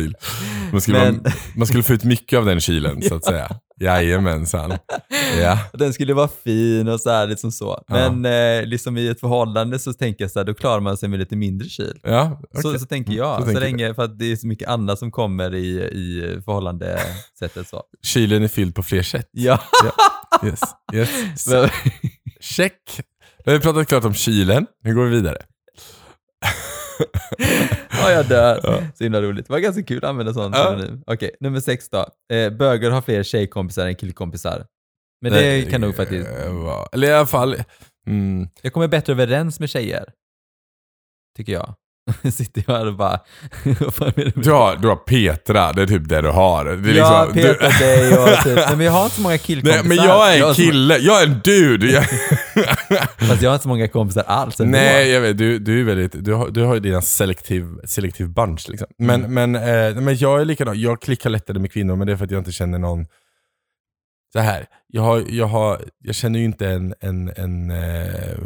[0.73, 3.49] Man skulle, Men- vara, man skulle få ut mycket av den kylen så att säga.
[3.81, 4.73] Jajamensan.
[5.41, 5.59] Ja.
[5.73, 7.85] Den skulle vara fin och så här liksom så.
[7.89, 11.09] Men eh, liksom i ett förhållande så tänker jag så här, då klarar man sig
[11.09, 11.99] med lite mindre kyl.
[12.03, 12.81] Ja, Så, okej.
[12.81, 13.35] så tänker Mm, jag.
[13.37, 16.41] så Så, tänker länge, för att det är så mycket annat som kommer i, i
[16.45, 17.83] förhållandesättet så.
[18.07, 19.29] Kylen är fylld på fler sätt.
[19.33, 19.61] Ja.
[20.45, 20.61] Yes.
[20.95, 21.47] Yes.
[21.51, 21.69] Men-
[22.41, 22.75] Check.
[23.45, 24.67] Då har vi pratat klart om kylen.
[24.85, 25.39] Nu går vi vidare.
[27.91, 28.61] Ja, jag dör.
[28.63, 28.83] Ja.
[28.95, 29.47] Så himla roligt.
[29.47, 30.57] Det var ganska kul att använda sånt.
[30.57, 30.79] Ja.
[31.07, 32.07] Okej, nummer sex då.
[32.35, 34.67] Eh, bögar har fler tjejkompisar än killkompisar.
[35.21, 36.29] Men det Nej, kan nog faktiskt...
[36.29, 37.57] eh, va- Eller i alla fall,
[38.07, 40.05] mm, Jag kommer bättre överens med tjejer.
[41.37, 41.75] Tycker jag.
[42.33, 43.21] Sitter jag här och bara...
[44.35, 46.65] du, har, du har Petra, det är typ det du har.
[46.65, 48.77] Det är ja, liksom, Peter, du, dig och typ.
[48.77, 49.83] Men jag har inte så många killkompisar.
[49.85, 51.87] Nej, men jag är en kille, jag är en dude.
[51.87, 52.05] Jag,
[53.29, 54.73] Fast jag har inte så många kompisar alls ändå.
[54.79, 58.29] nej, jag vet, du, du är väldigt, du har, du har ju dina selektiv, selektiv
[58.29, 58.87] bunch liksom.
[58.99, 59.53] Men, Mm.
[59.53, 59.55] men,
[59.95, 62.31] eh, men jag är likadan, jag klickar lättare med kvinnor, men det är för att
[62.31, 63.07] jag inte känner någon
[64.33, 68.39] så här, jag, har, jag, har, jag känner ju inte en, en, en eh,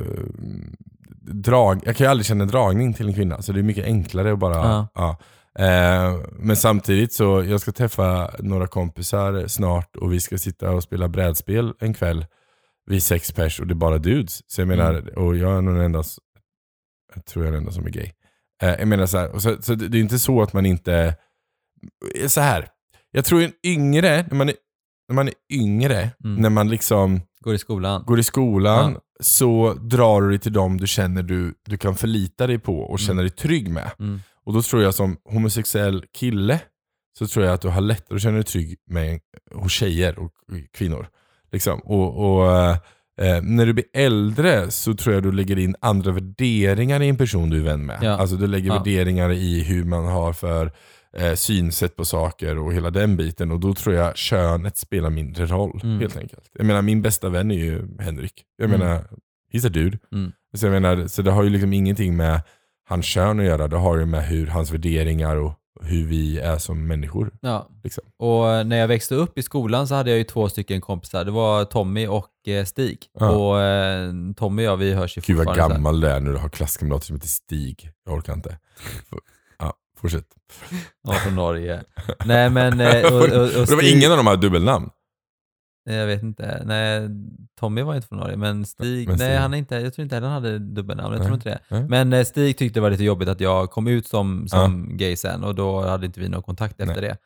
[1.24, 4.32] drag, jag kan ju aldrig känna dragning till en kvinna, så det är mycket enklare
[4.32, 4.88] att bara, Ja.
[4.94, 5.16] ja.
[5.64, 10.82] Eh, men samtidigt så, jag ska träffa några kompisar snart och vi ska sitta och
[10.82, 12.26] spela brädspel en kväll.
[12.86, 14.40] Vi är sex pers och det är bara dudes.
[14.52, 15.14] Så jag menar, Mm.
[15.24, 16.02] och jag är nog den enda,
[17.14, 18.10] jag tror jag är den enda som är gay.
[18.62, 21.14] Eh, jag menar så här, så, så det, det är inte så att man inte,
[22.26, 22.68] så här.
[23.10, 24.54] jag tror en yngre, när man är,
[25.08, 26.36] när man är yngre, Mm.
[26.42, 28.04] när man liksom Går i skolan.
[28.06, 29.00] går i skolan, Ja.
[29.22, 32.98] Så drar du dig till dem du känner du, du kan förlita dig på och
[32.98, 33.90] känner dig trygg med.
[33.98, 34.20] Mm.
[34.44, 36.60] Och då tror jag som homosexuell kille,
[37.18, 39.20] så tror jag att du har lättare att känna dig trygg med,
[39.54, 40.32] hos tjejer och
[40.76, 41.06] kvinnor.
[41.52, 41.80] Liksom.
[41.80, 42.76] Och, och eh,
[43.20, 47.16] eh, när du blir äldre så tror jag du lägger in andra värderingar i en
[47.16, 47.98] person du är vän med.
[48.02, 48.10] Ja.
[48.10, 48.74] Alltså du lägger Ja.
[48.74, 50.72] värderingar i hur man har för
[51.16, 53.50] eh, synsätt på saker och hela den biten.
[53.50, 56.00] Och då tror jag könet spelar mindre roll Mm.
[56.00, 56.50] helt enkelt.
[56.52, 58.44] Jag menar min bästa vän är ju Henrik.
[58.56, 58.80] Jag Mm.
[58.80, 59.04] menar,
[59.52, 59.98] he's a dude.
[60.12, 60.32] Mm.
[60.56, 62.40] Så, jag menar, så det har ju liksom ingenting med
[62.88, 63.68] hans kön att göra.
[63.68, 65.52] Det har ju med hur hans värderingar och
[65.84, 67.30] hur vi är som människor.
[67.40, 67.68] Ja.
[67.84, 68.04] Liksom.
[68.18, 71.24] Och eh, när jag växte upp i skolan så hade jag ju två stycken kompisar.
[71.24, 72.98] Det var Tommy och eh, Stig.
[73.20, 73.30] Ja.
[73.30, 75.62] Och eh, Tommy och jag, vi hörs ju Gud vad fortfarande.
[75.62, 75.78] så här.
[75.78, 77.90] gammal du är när du har klasskamrater som heter Stig.
[78.06, 78.58] Jag orkar inte.
[80.02, 80.26] Ja, fortsätt.
[81.02, 81.82] Ja, från Norge.
[82.24, 84.90] Nej men, eh, och, och, och det var ingen av dem har dubbelnamn.
[85.84, 86.62] jag vet inte.
[86.66, 87.08] Nej,
[87.60, 90.02] Tommy var inte från Norge, men Stig, Men nej Stig- han är inte, jag tror
[90.02, 91.12] inte heller han hade dubbelnamn.
[91.12, 91.26] Jag Nej.
[91.26, 91.60] tror inte det.
[91.76, 91.84] Nej.
[91.88, 95.16] Men eh, Stig tyckte det var lite jobbigt att jag kom ut som, som gay
[95.16, 97.10] sen och då hade inte vi någon kontakt efter Nej.
[97.10, 97.16] det.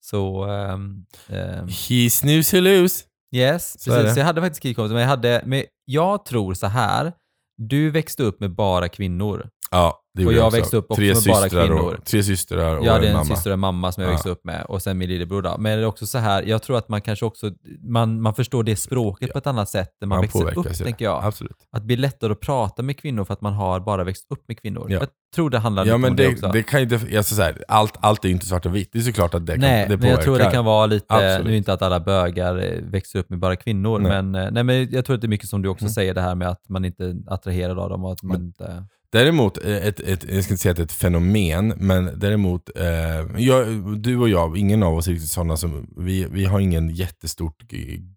[0.00, 3.04] Så, ehm, ehm, He snooze who lose.
[3.34, 4.14] yes, Så precis.
[4.14, 7.12] Så jag hade faktiskt killkompisar, men jag hade, men jag tror så här.
[7.58, 9.50] Du växte upp med bara kvinnor.
[9.70, 11.80] Ja, Och jag växte upp också tre med bara kvinnor.
[11.98, 14.12] Och, tre systrar och Jag hade en en syster och en mamma som jag Ja.
[14.12, 15.56] växte upp med och sen min lillebror då.
[15.58, 17.50] Men det är också så här, jag tror att man kanske också,
[17.82, 21.04] man, man förstår det språket på ett annat sätt när man, Man växer upp, tänker
[21.04, 21.24] jag.
[21.24, 21.56] Absolut.
[21.72, 24.44] Att det blir lättare att prata med kvinnor för att man har bara växt upp
[24.48, 24.86] med kvinnor.
[24.88, 24.98] Ja.
[24.98, 26.48] Jag tror det handlar Ja lite men om det, det, också.
[26.52, 28.88] det kan inte, alltså så här, allt, allt är inte svart och vitt.
[28.92, 30.14] Det är såklart att det, kan, nej, det påverkar.
[30.16, 31.46] jag tror det kan vara lite, Absolut.
[31.46, 34.22] nu inte att alla bögar eh, växer upp med bara kvinnor, Nej.
[34.22, 35.92] men, eh, nej, men jag tror att det är mycket som du också Mm.
[35.92, 38.46] säger det här med att man inte är attraherad av dem och att man Men-
[38.46, 38.84] inte...
[39.16, 42.70] Däremot, eh, ett, ett, jag ska inte säga att det är ett fenomen, men däremot,
[42.76, 43.66] eh, jag,
[44.00, 47.56] du och jag, ingen av oss är riktigt sådana som, vi, vi har ingen jättestort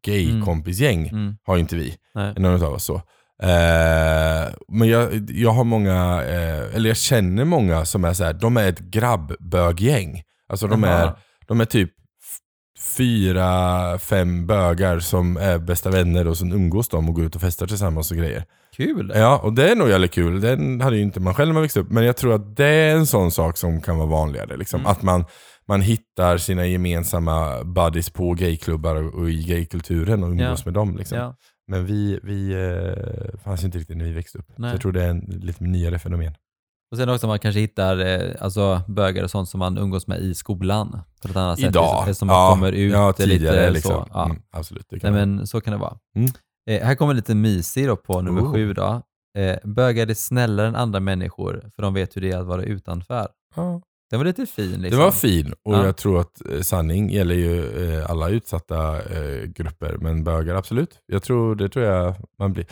[0.01, 1.95] gay-kompisgäng, Mm, har inte vi.
[2.15, 2.33] nej.
[2.37, 2.95] Någon av oss så.
[3.43, 8.33] Eh, men jag, jag har många, eh, eller jag känner många som är så här,
[8.33, 10.21] de är ett grabbböggäng.
[10.49, 11.11] Alltså de är,
[11.47, 11.91] de är typ
[12.97, 17.41] fyra, fem bögar som är bästa vänner och sen umgås de och går ut och
[17.41, 18.43] festar tillsammans och grejer.
[18.77, 19.11] Kul!
[19.15, 20.41] Ja, och det är nog jävligt kul.
[20.41, 21.89] Den hade ju inte man själv när man växte upp.
[21.91, 24.57] Men jag tror att det är en sån sak som kan vara vanligare.
[24.57, 24.79] Liksom.
[24.79, 24.91] Mm.
[24.91, 25.25] Att man,
[25.67, 30.65] man hittar sina gemensamma buddies på gayklubbar och, i gaykulturen och umgås Ja.
[30.65, 30.97] med dem.
[30.97, 31.17] Liksom.
[31.17, 31.35] Ja.
[31.67, 34.45] Men vi, vi eh, fanns inte riktigt när vi växte upp.
[34.57, 36.33] Så jag tror det är en lite nyare fenomen.
[36.91, 40.19] Och sen också man kanske hittar eh, alltså, bögar och sånt som man umgås med
[40.19, 41.69] i skolan på ett annat sätt.
[41.69, 42.15] Idag.
[42.15, 43.91] Som man ja, kommer ut ja, tidigare lite liksom.
[43.91, 44.07] så.
[44.13, 44.25] Ja.
[44.25, 44.85] Mm, absolut.
[44.91, 45.11] Nej, vara.
[45.11, 45.97] men så kan det vara.
[46.15, 46.29] Mm.
[46.69, 48.53] Eh, här kommer lite mysig då på nummer Oh.
[48.53, 49.01] sju då.
[49.37, 52.63] Eh, bögar är snällare än andra människor för de vet hur det är att vara
[52.63, 53.27] utanför.
[53.55, 53.81] ja.
[54.11, 54.99] Den var lite fin liksom.
[54.99, 55.85] Det var fin och Ja.
[55.85, 59.97] jag tror att eh, sanning gäller ju eh, alla utsatta eh, grupper.
[60.01, 60.99] Men bögar absolut.
[61.05, 62.65] Jag tror, det tror jag man blir.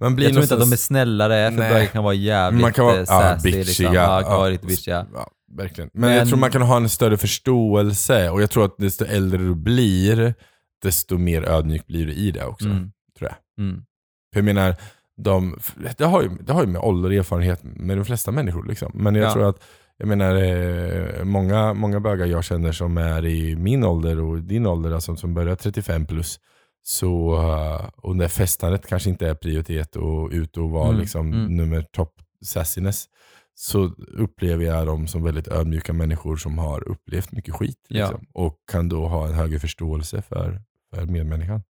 [0.00, 1.72] Man blir jag tror inte att de är snällare, för Nej.
[1.72, 3.42] bögar kan vara jävligt Man kan vara eh, ja, sassy.
[3.52, 3.64] bitchiga.
[3.90, 3.94] liksom.
[3.94, 5.06] Ja, vara riktigt bitchiga.
[5.14, 5.90] ja, verkligen.
[5.92, 9.04] Men, Men- jag tror man kan ha en större förståelse och jag tror att desto
[9.04, 10.34] äldre du blir,
[10.82, 12.64] desto mer ödmjuk blir du i det också.
[12.66, 12.90] Mm.
[13.18, 13.64] Tror jag.
[13.66, 13.82] Mm.
[14.32, 14.76] För jag menar,
[15.22, 15.58] de,
[15.98, 18.66] det, har ju, det har ju med ålder och erfarenhet med de flesta människor.
[18.66, 18.90] Liksom.
[18.94, 19.32] Men jag Ja.
[19.32, 19.62] tror att,
[19.96, 24.66] jag menar, eh, många, många bögar jag känner som är i min ålder och din
[24.66, 26.38] ålder, alltså som börjar 35 plus,
[26.82, 31.32] så, eh, och när festandet kanske inte är prioritet och ut och vara Mm, liksom
[31.32, 31.56] mm.
[31.56, 32.14] nummer top
[32.44, 33.08] sassiness,
[33.54, 37.78] så upplever jag dem som väldigt ödmjuka människor som har upplevt mycket skit.
[37.88, 38.10] Ja.
[38.10, 40.62] Liksom, och kan då ha en högre förståelse för,
[40.94, 41.62] för medmänniskan.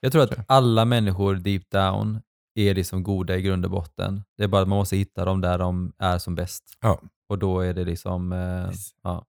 [0.00, 2.20] Jag tror att alla människor deep down
[2.54, 4.24] är liksom goda i grund och botten.
[4.36, 6.64] Det är bara att man måste hitta dem där de är som bäst.
[6.80, 7.00] Ja.
[7.28, 8.90] Och då är det liksom, eh, Yes.
[9.02, 9.26] ja,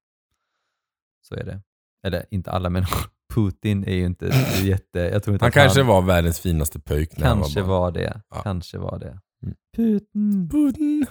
[1.21, 1.61] så är det.
[2.03, 3.14] Eller inte alla människor.
[3.35, 4.25] Putin är ju inte
[4.63, 7.69] jätte, jag tror inte Han att kanske han var världens finaste pöjk när kanske han
[7.69, 8.21] var var det.
[8.29, 8.41] Ja.
[8.41, 9.19] Kanske var det.
[9.43, 9.55] Mm.
[9.75, 10.49] Putin.
[10.51, 11.05] Putin.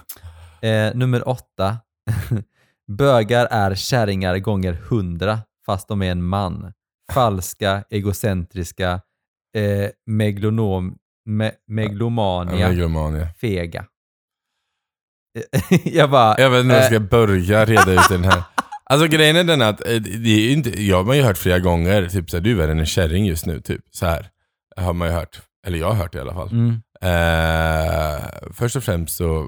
[0.61, 1.77] Eh, nummer åtta.
[2.91, 6.73] Bögar är kärringar gånger hundra fast de är en man.
[7.13, 9.01] Falska, egocentriska,
[9.57, 13.27] eh, meglonom, me, meglomania, Megalomania.
[13.41, 13.85] fega.
[15.83, 16.97] jag bara, Jag vet inte hur jag Eh.
[16.99, 18.43] ska börja reda ut den här.
[18.89, 21.59] Alltså grejen är den att, eh, det är inte, jag har man ju hört flera
[21.59, 24.29] gånger, typ såhär, du är värre än en kärring just nu, typ så här
[24.77, 25.41] Har man ju hört.
[25.67, 26.49] Eller jag har hört det i alla fall.
[26.51, 28.21] mm, Eh,
[28.53, 29.47] först och främst så,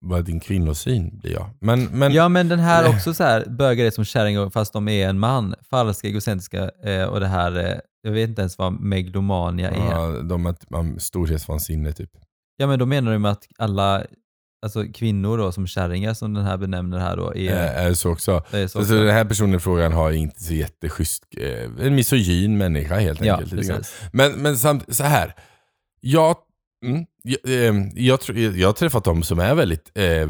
[0.00, 1.50] vad din kvinnosyn blir jag.
[1.60, 4.88] Men, men ja men den här också så här, bögar är som kärringar fast de
[4.88, 5.54] är en man.
[5.70, 9.90] Falska, egocentriska eh, och det här, eh, jag vet inte ens vad meglomania är.
[9.90, 12.10] ja, de är man, storhetsvansinne typ.
[12.56, 14.04] Ja men då menar du med att alla
[14.62, 18.10] alltså kvinnor då som kärringar som den här benämner här då är, Eh, är så
[18.12, 18.44] också.
[18.50, 21.94] är så Så, så den här personen i frågan har inte så jätteschysst, eh, en
[21.94, 23.52] misogyn människa helt Ja, enkelt.
[23.52, 23.94] precis.
[24.12, 25.34] Men, men samt, så här.
[26.00, 26.36] Jag,
[26.84, 30.28] mm, jag, eh, jag, tror- jag har träffat dem som är väldigt eh,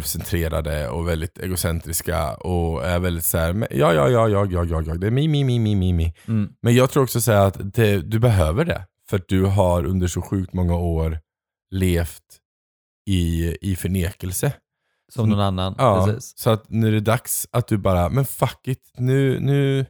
[0.00, 4.64] självcentrerade och väldigt egocentriska och är väldigt så här, men, ja, ja, ja, ja, ja,
[4.64, 6.14] ja, ja, det är mi, mi, mi, mi, mi, mi.
[6.28, 6.48] Mm.
[6.62, 8.86] Men jag tror också så här att det, du behöver det.
[9.10, 11.18] För att du har under så sjukt många år
[11.70, 12.22] levt
[13.06, 14.52] i, i förnekelse.
[15.12, 15.74] Som någon annan.
[15.78, 16.38] Ja, Precis.
[16.38, 19.86] så att nu är det dags att du bara, men fuck it, nu, nu,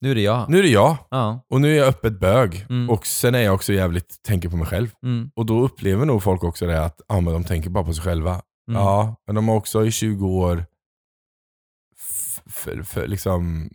[0.00, 0.50] Nu är det jag.
[0.50, 0.96] Nu är det jag.
[1.10, 1.44] Ja.
[1.48, 2.66] Och nu är jag öppet bög.
[2.70, 2.90] Mm.
[2.90, 4.90] Och sen är jag också jävligt, tänker på mig själv.
[5.02, 5.30] Mm.
[5.34, 8.04] Och då upplever nog folk också det att ja, men de tänker bara på sig
[8.04, 8.30] själva.
[8.68, 8.80] Mm.
[8.82, 10.64] Ja, men de har också i 20 år
[12.50, 13.70] för, för, liksom,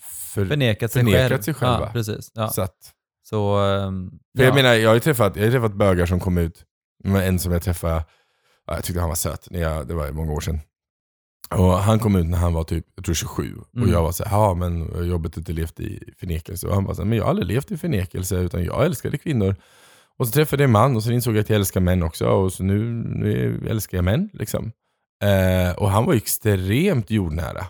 [0.00, 1.42] för, Förnekat sig Förnekat själv.
[1.42, 1.80] sig själva.
[1.86, 2.30] Ja, precis.
[2.34, 2.48] Ja.
[2.48, 2.76] Så att,
[3.22, 3.58] Så,
[4.32, 4.44] ja.
[4.44, 6.64] jag menar, jag har ju träffat, jag har träffat bögar som kom ut,
[7.04, 8.04] men en som jag träffade,
[8.66, 10.60] ja, jag tyckte han var söt, när jag, det var många år sedan.
[11.50, 13.54] Och han kom ut när han var typ, jag tror 27.
[13.56, 13.90] Och Mm.
[13.90, 16.66] jag var så här, ja men jobbet inte levt i förnekelse.
[16.66, 19.18] Och han bara så här, men jag har aldrig levt i förnekelse, utan jag älskade
[19.18, 19.56] kvinnor.
[20.18, 22.26] Och så träffade jag en man och så insåg jag att jag älskar män också.
[22.28, 24.30] Och så nu, nu älskar jag män.
[24.32, 24.72] Liksom.
[25.24, 27.66] Eh, och han var extremt jordnära.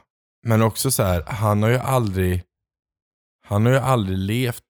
[0.46, 2.42] Men också så här, han har ju aldrig,
[3.44, 4.64] han har ju aldrig levt,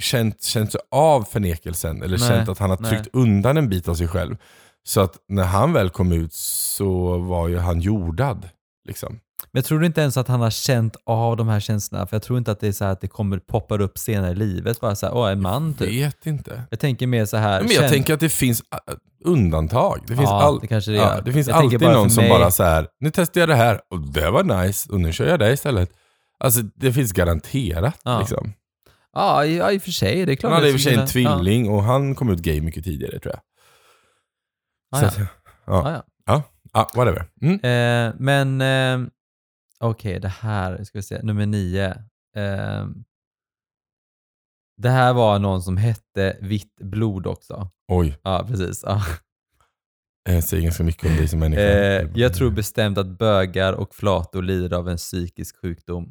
[0.00, 2.02] känt, känt sig av förnekelsen.
[2.02, 2.90] Eller Nej, känt att han har nej.
[2.90, 4.36] tryckt undan en bit av sig själv.
[4.84, 8.48] Så att när han väl kom ut så var ju han jordad.
[8.88, 9.12] Liksom.
[9.52, 12.22] Men jag tror inte ens att han har känt av de här känslorna, för jag
[12.22, 14.80] tror inte att det är så här att det kommer poppar upp senare i livet,
[14.80, 15.88] bara så här, åh, en man typ.
[15.88, 16.62] Vet inte.
[16.70, 17.60] Jag tänker mer så här.
[17.62, 19.98] Men jag känn- tänker att det finns äh, undantag.
[20.06, 22.30] Det finns, Ja, all, det kanske det ja, det finns Jag alltid någon som mig-
[22.30, 22.86] bara så här.
[23.00, 25.90] nu testar jag det här och det var nice och nu kör jag det istället.
[26.38, 27.98] Alltså det finns garanterat.
[28.04, 28.18] Ja.
[28.18, 28.52] Liksom.
[29.12, 30.26] Ja, i, ja, i och för sig.
[30.26, 32.38] Det är klart Han hade i och för sig en tvilling och han kom ut
[32.38, 33.42] gay mycket tidigare tror jag.
[35.02, 35.26] Ja, Så ja.
[35.66, 36.02] Ja, ja.
[36.26, 36.42] ja.
[36.72, 37.26] ja, whatever.
[37.42, 37.54] Mm.
[37.54, 39.08] Eh, men eh,
[39.80, 41.22] okej, det här ska vi se.
[41.22, 41.86] Nummer nio.
[42.36, 42.86] Eh,
[44.76, 47.70] det här var någon som hette Vitt blod också.
[47.88, 48.82] Oj, Ja, precis.
[48.86, 49.02] Ja.
[50.24, 51.62] jag säger ganska mycket om dig som människa.
[51.62, 56.10] Eh, jag tror bestämt att bögar och flator lider av en psykisk sjukdom.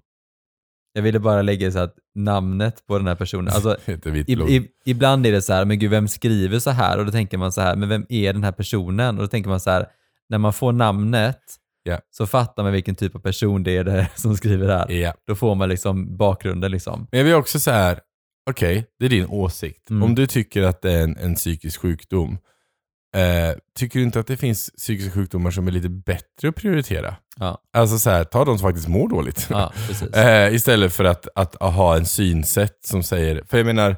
[0.93, 3.77] Jag ville bara lägga så att namnet på den här personen, alltså
[4.27, 6.97] I, i, ibland är det så här, men gud vem skriver så här?
[6.99, 9.15] Och då tänker man så här, men vem är den här personen?
[9.15, 9.85] Och då tänker man så här,
[10.29, 11.39] när man får namnet
[11.83, 11.99] Ja.
[12.11, 14.91] så fattar man vilken typ av person det är det som skriver det här.
[14.91, 15.13] Ja.
[15.27, 17.07] Då får man liksom bakgrunden liksom.
[17.11, 17.99] Men jag vill också så här.
[18.49, 19.89] okej, det är din åsikt.
[19.89, 20.03] Mm.
[20.03, 22.37] Om du tycker att det är en, en psykisk sjukdom,
[23.15, 27.15] eh, tycker du inte att det finns psykiska sjukdomar som är lite bättre att prioritera?
[27.41, 29.47] Ja, Alltså så här, ta de som faktiskt mår dåligt.
[29.49, 29.73] ja
[30.13, 33.95] eh, istället för att, att ha en synsätt som säger, för jag menar,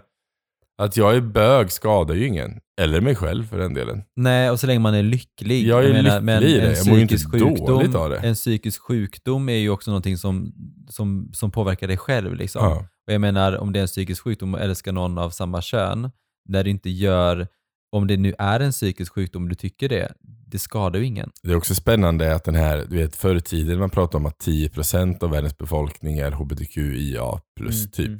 [0.77, 2.59] att jag är bög skadar ju ingen.
[2.81, 4.03] Eller mig själv för den delen.
[4.15, 5.67] Nej, och så länge man är lycklig.
[5.67, 6.67] Jag är lycklig i det.
[6.67, 8.17] en Jag mår ju inte psykisk dåligt av det.
[8.17, 10.53] En psykisk sjukdom är ju också någonting som,
[10.89, 12.35] som, som påverkar dig själv.
[12.35, 12.65] Liksom.
[12.65, 12.85] Ja.
[13.07, 16.11] Och jag menar, om det är en psykisk sjukdom och älskar någon av samma kön,
[16.49, 17.47] när det inte gör,
[17.93, 20.13] om det nu är en psykisk sjukdom du tycker det,
[20.47, 21.31] det skadar ju ingen.
[21.43, 24.25] Det är också spännande att den här, du vet förr i tiden man pratade om
[24.25, 28.07] att 10% av världens befolkning är hbtqia plus Mm, typ.
[28.07, 28.19] mm.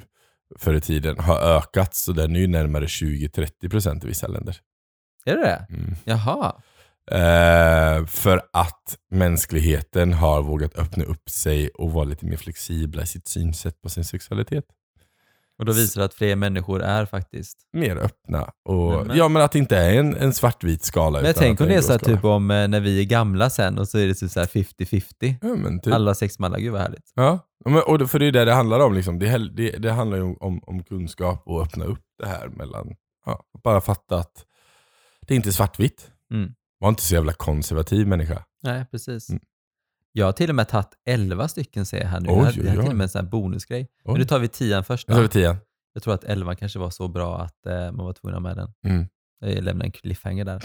[0.58, 4.56] Förr i tiden har ökat så den är ju närmare 20-30% i vissa länder.
[5.26, 5.66] Är det det?
[5.70, 5.94] Mm.
[6.04, 6.54] Jaha.
[7.10, 13.06] Eh, för att mänskligheten har vågat öppna upp sig och vara lite mer flexibla i
[13.06, 14.64] sitt synsätt på sin sexualitet.
[15.58, 17.58] Och då visar det att fler människor är faktiskt.
[17.72, 18.50] Mer öppna.
[18.64, 19.16] Och, Nämen.
[19.16, 21.18] ja men att det inte är en, en svartvit skala.
[21.18, 23.50] Men jag tänker om det är så här, typ om eh, när vi är gamla
[23.50, 25.34] sen och så är det typ så här 50-50.
[25.42, 25.94] Ja, men typ.
[25.94, 27.12] Alla sex man, gud vad härligt.
[27.14, 28.94] Ja, men, och det, för det är det det handlar om.
[28.94, 29.18] Liksom.
[29.18, 32.94] Det, det, det handlar ju om, om, om kunskap och öppna upp det här mellan,
[33.26, 34.44] ja, bara fatta att
[35.26, 36.10] det är inte är svartvitt.
[36.32, 36.52] Mm.
[36.78, 38.44] Var inte så jävla konservativ människa.
[38.62, 39.30] Nej, precis.
[39.30, 39.42] Mm.
[40.16, 42.28] Jag har till och med tagit 11 stycken ser jag här nu.
[42.28, 43.80] Oj, jag oj, jag till och med en sån här bonusgrej.
[43.82, 43.88] Oj.
[44.12, 45.08] Men nu tar vi tian först.
[45.08, 45.28] Jag tar Då.
[45.28, 45.56] vi tian.
[45.94, 48.48] Jag tror att 11 kanske var så bra att eh, man var tvungen att ha
[48.48, 48.72] med den.
[48.94, 49.06] Mm.
[49.40, 50.62] Jag lämnar en cliffhanger där.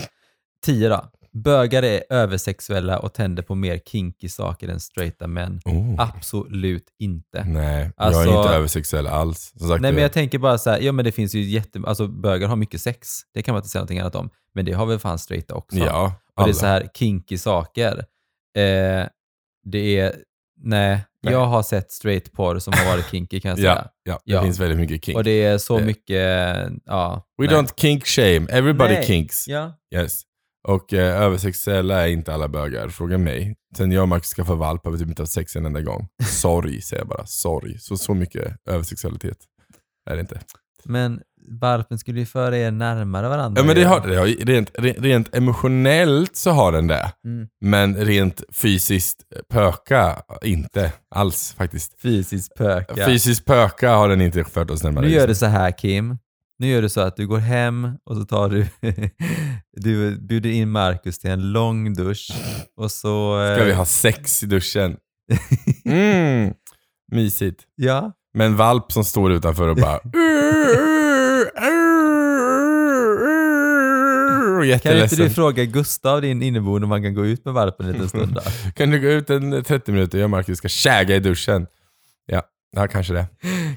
[0.65, 1.09] 10 då.
[1.31, 5.61] Bögar är översexuella och tänder på mer kinky saker än straighta män.
[5.65, 5.95] Oh.
[5.97, 7.43] Absolut inte.
[7.43, 9.53] Nej, jag Alltså- är inte översexuell alls.
[9.55, 12.07] Nej men jag- jag tänker bara så här, ja men det finns ju jätte, alltså
[12.07, 13.07] bögar har mycket sex.
[13.33, 14.29] Det kan man inte säga någonting annat om.
[14.53, 15.77] Men det har väl fan straighta också.
[15.77, 16.49] ja, och det alla.
[16.49, 18.05] är så här kinky saker.
[18.57, 19.07] Eh,
[19.65, 20.15] det är,
[20.61, 21.33] nej, Nej.
[21.33, 23.69] jag har sett straight porr som har varit kinky kan jag säga.
[23.75, 24.43] ja, ja, det Ja.
[24.43, 25.17] finns väldigt mycket kink.
[25.17, 27.27] Och det är så Det- mycket, ja.
[27.37, 27.55] We nej.
[27.55, 29.03] don't kink shame, everybody Nej.
[29.05, 29.47] kinks.
[29.47, 29.73] Ja.
[29.95, 30.21] Yes.
[30.67, 33.55] Och eh, översexuella är inte alla bögar, fråga mig.
[33.77, 36.07] Sen jag och Max skaffade valp har vi typ inte haft sex en enda gång.
[36.23, 37.77] Sorry säger jag bara, sorry.
[37.79, 39.37] Så, så mycket översexualitet
[40.09, 40.39] är det inte.
[40.83, 43.61] Men valpen skulle ju föra er närmare varandra.
[43.61, 47.11] Ja, men det har, det har, rent, rent, emotionellt så har den det.
[47.25, 47.47] Mm.
[47.61, 49.17] Men rent fysiskt
[49.53, 52.01] pöka, inte alls faktiskt.
[52.01, 53.05] Fysiskt pöka.
[53.05, 55.05] Fysiskt pöka har den inte fört oss närmare.
[55.05, 56.17] Nu gör just du så här Kim.
[56.59, 58.65] Nu gör du så att du går hem och så tar du,
[59.81, 62.31] du bjuder in Markus till en lång dusch
[62.77, 63.41] och så...
[63.43, 64.97] eh, Ska vi ha sex i duschen?
[65.85, 66.53] Mm,
[67.11, 67.63] mysigt.
[67.75, 69.99] Ja, Med en valp som står utanför och bara...
[74.83, 77.91] kan inte du fråga Gustav, din inneboende, om han kan gå ut med valpen en
[77.91, 78.37] liten stund?
[78.75, 80.17] Kan du gå ut en 30 minuter?
[80.17, 81.67] Jag och Marcus ska käga i duschen.
[82.25, 82.41] Ja,
[82.75, 83.25] Ja, kanske det.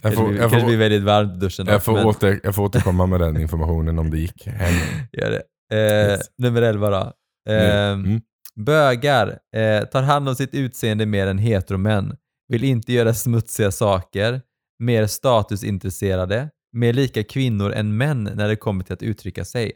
[0.02, 1.66] Jag får, blir- jag kanske får, blir väldigt varmt i duschen.
[1.66, 4.74] jag får, men- åter, jag får återkomma med den informationen om det gick hem.
[5.12, 5.42] Gör det.
[5.76, 6.20] Eh, Yes.
[6.38, 7.12] Nummer 11 då.
[7.52, 8.20] Eh, Mm.
[8.56, 12.16] Bögar eh, tar hand om sitt utseende mer än heteromän,
[12.48, 14.40] vill inte göra smutsiga saker,
[14.78, 19.72] mer statusintresserade, mer lika kvinnor än män när det kommer till att uttrycka sig.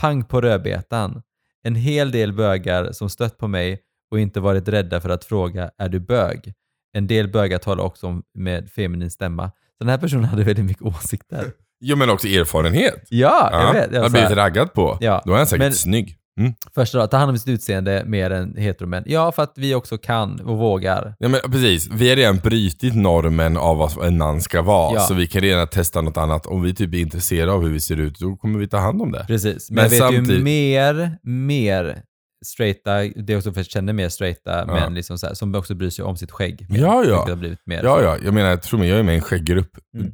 [0.00, 1.22] Pang på rödbetan.
[1.62, 5.70] En hel del bögar som stött på mig och inte varit rädda för att fråga
[5.78, 6.52] är du bög?
[6.92, 9.48] En del bögar talar också om med feminin stämma.
[9.48, 11.52] Så den här personen hade väldigt mycket åsikter.
[11.84, 13.06] Jo men också erfarenhet.
[13.08, 13.92] Ja, jag Ja, vet.
[13.92, 14.98] Jag har blivit raggad på.
[15.00, 16.16] Ja, Då är han säkert men- snygg.
[16.40, 16.52] Mm.
[16.74, 19.02] Första då, ta hand om sitt utseende mer än heteromän.
[19.06, 21.14] Ja, för att vi också kan och vågar.
[21.18, 24.94] Ja, men precis, vi har redan brutit normen av vad en man ska vara.
[24.94, 25.00] Ja.
[25.00, 26.46] Så vi kan redan testa något annat.
[26.46, 29.02] Om vi typ är intresserade av hur vi ser ut, då kommer vi ta hand
[29.02, 29.24] om det.
[29.26, 29.70] Precis.
[29.70, 32.02] Men, Men jag vet ju mer, mer
[32.46, 34.66] straighta, det är också för att jag känner mer straighta Ja.
[34.66, 36.66] män liksom så här, som också bryr sig om sitt skägg.
[36.70, 36.78] mer.
[36.80, 37.10] Ja, ja.
[37.16, 38.02] Vilket har blivit mer Ja, så.
[38.02, 38.16] ja.
[38.24, 39.70] Jag menar, tro mig, jag är med i en skägggrupp.
[39.98, 40.12] Mm.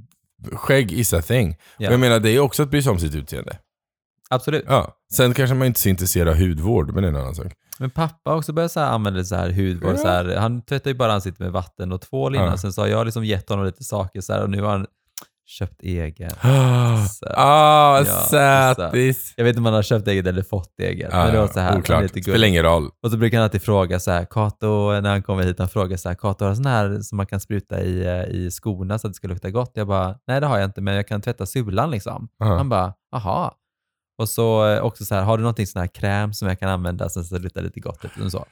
[0.52, 1.56] Skägg is a thing.
[1.78, 1.88] Ja.
[1.88, 3.58] Och Jag menar, det är också att bry sig om sitt utseende.
[4.30, 4.64] Absolut.
[4.68, 4.94] Ja.
[5.12, 7.52] Sen kanske man inte är så intresserad av hudvård, men det är en annan sak.
[7.78, 9.92] Men pappa också börjat så här använda så här hudvård.
[9.92, 9.96] Ja.
[9.96, 12.46] Så här, han tvättar ju bara ansiktet med vatten och tvål innan.
[12.48, 12.56] Ja.
[12.56, 14.86] Sen så har jag liksom gett honom lite saker så här, och nu har han
[15.46, 16.36] köpt eget.
[17.36, 19.34] Ah, Ja, sötis.
[19.36, 21.12] Jag vet inte om han har köpt eget eller fått eget.
[21.12, 22.02] men det var så här, oklart.
[22.02, 22.22] lite.
[22.22, 22.88] Spelar ingen roll.
[23.02, 25.96] Och så brukar han alltid fråga så här, Kato, när han kommer hit, han frågar
[25.96, 28.98] så här, Kato har du sån här som man kan spruta i, eh, i skorna
[28.98, 29.70] så att det ska lukta gott?
[29.74, 32.28] Jag bara, nej det har jag inte, men jag kan tvätta sulan liksom.
[32.38, 32.46] Ja.
[32.56, 33.54] Han bara, aha.
[34.18, 36.68] Och så eh, också så här, har du någonting sån här kräm som jag kan
[36.68, 38.00] använda så att det luktar lite gott?
[38.02, 38.44] Typ, så.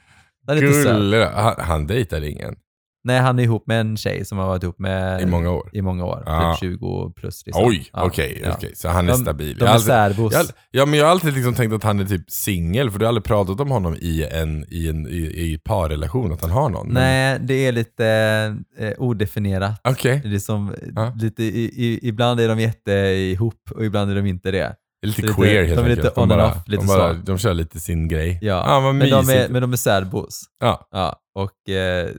[0.47, 1.31] Gulle.
[1.35, 2.55] Han, han dejtar ingen
[3.03, 5.69] Nej, han är ihop med en tjej som har varit ihop med i många år.
[5.73, 6.23] i många år.
[6.25, 6.57] Ja.
[6.61, 7.45] Typ 20 plus.
[7.45, 7.65] Liksom.
[7.67, 8.51] Oj, Ja, okej, ja.
[8.57, 8.71] okej.
[8.75, 9.57] Så han är De- stabil.
[9.57, 10.33] De är alltid- särbos.
[10.33, 13.05] jag, ja, men jag har alltid liksom tänkt att han är typ singel, för du
[13.05, 15.17] har aldrig pratat om honom i en, i en i,
[15.53, 16.87] i parrelation, att han har någon.
[16.93, 18.07] Nej, det är lite
[18.77, 19.81] eh, odefinierat.
[19.83, 21.13] Okej, Det är som, Ja.
[21.21, 24.75] lite, i, i, ibland är de jätte ihop och ibland är de inte det.
[25.01, 26.17] Det är lite lite- queer helt de är lite enkelt.
[26.17, 27.19] on and bara, off, lite de, bara, så.
[27.21, 28.39] de kör lite sin grej.
[28.41, 30.43] Ja, ah, men, de är, men de är särbos.
[30.59, 32.09] Ja, Ja, och eh,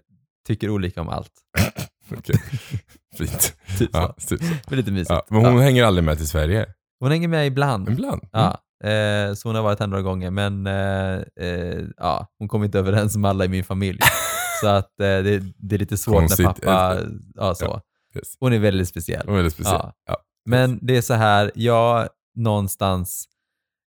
[0.46, 1.32] tycker olika om allt.
[2.18, 2.42] okej.
[3.18, 3.54] Fint.
[3.78, 4.72] Typ Ja, typ så.
[4.72, 5.10] Är lite mysigt.
[5.10, 5.60] Ja, men hon ja.
[5.62, 6.66] hänger aldrig med till Sverige.
[7.00, 7.88] hon hänger med ibland.
[7.88, 8.22] Ibland.
[8.32, 8.52] Mm.
[8.80, 12.64] Ja, eh, så hon har varit här några gånger, men eh, eh, ja, hon kom
[12.64, 13.98] inte överens med alla i min familj.
[14.60, 16.46] så att eh, det, det är lite svårt Konstigt.
[16.46, 16.96] när pappa...
[17.34, 17.80] Ja, så.
[18.14, 18.34] Yes.
[18.40, 19.22] Hon är väldigt speciell.
[19.24, 19.80] Hon är väldigt speciell.
[19.82, 19.92] Ja.
[20.06, 20.16] Ja.
[20.46, 22.08] Men det är så här, jag
[22.38, 23.28] någonstans,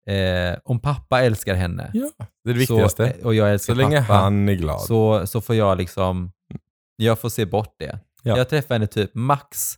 [0.07, 2.11] eh, om pappa älskar henne Ja,
[2.45, 3.15] det är det viktigaste.
[3.21, 4.81] Så, och jag Så, älskar länge pappa, han är glad.
[4.81, 6.33] så, så får jag liksom,
[6.97, 7.99] jag får se bort det.
[8.23, 8.37] Ja.
[8.37, 9.75] Jag träffar henne typ max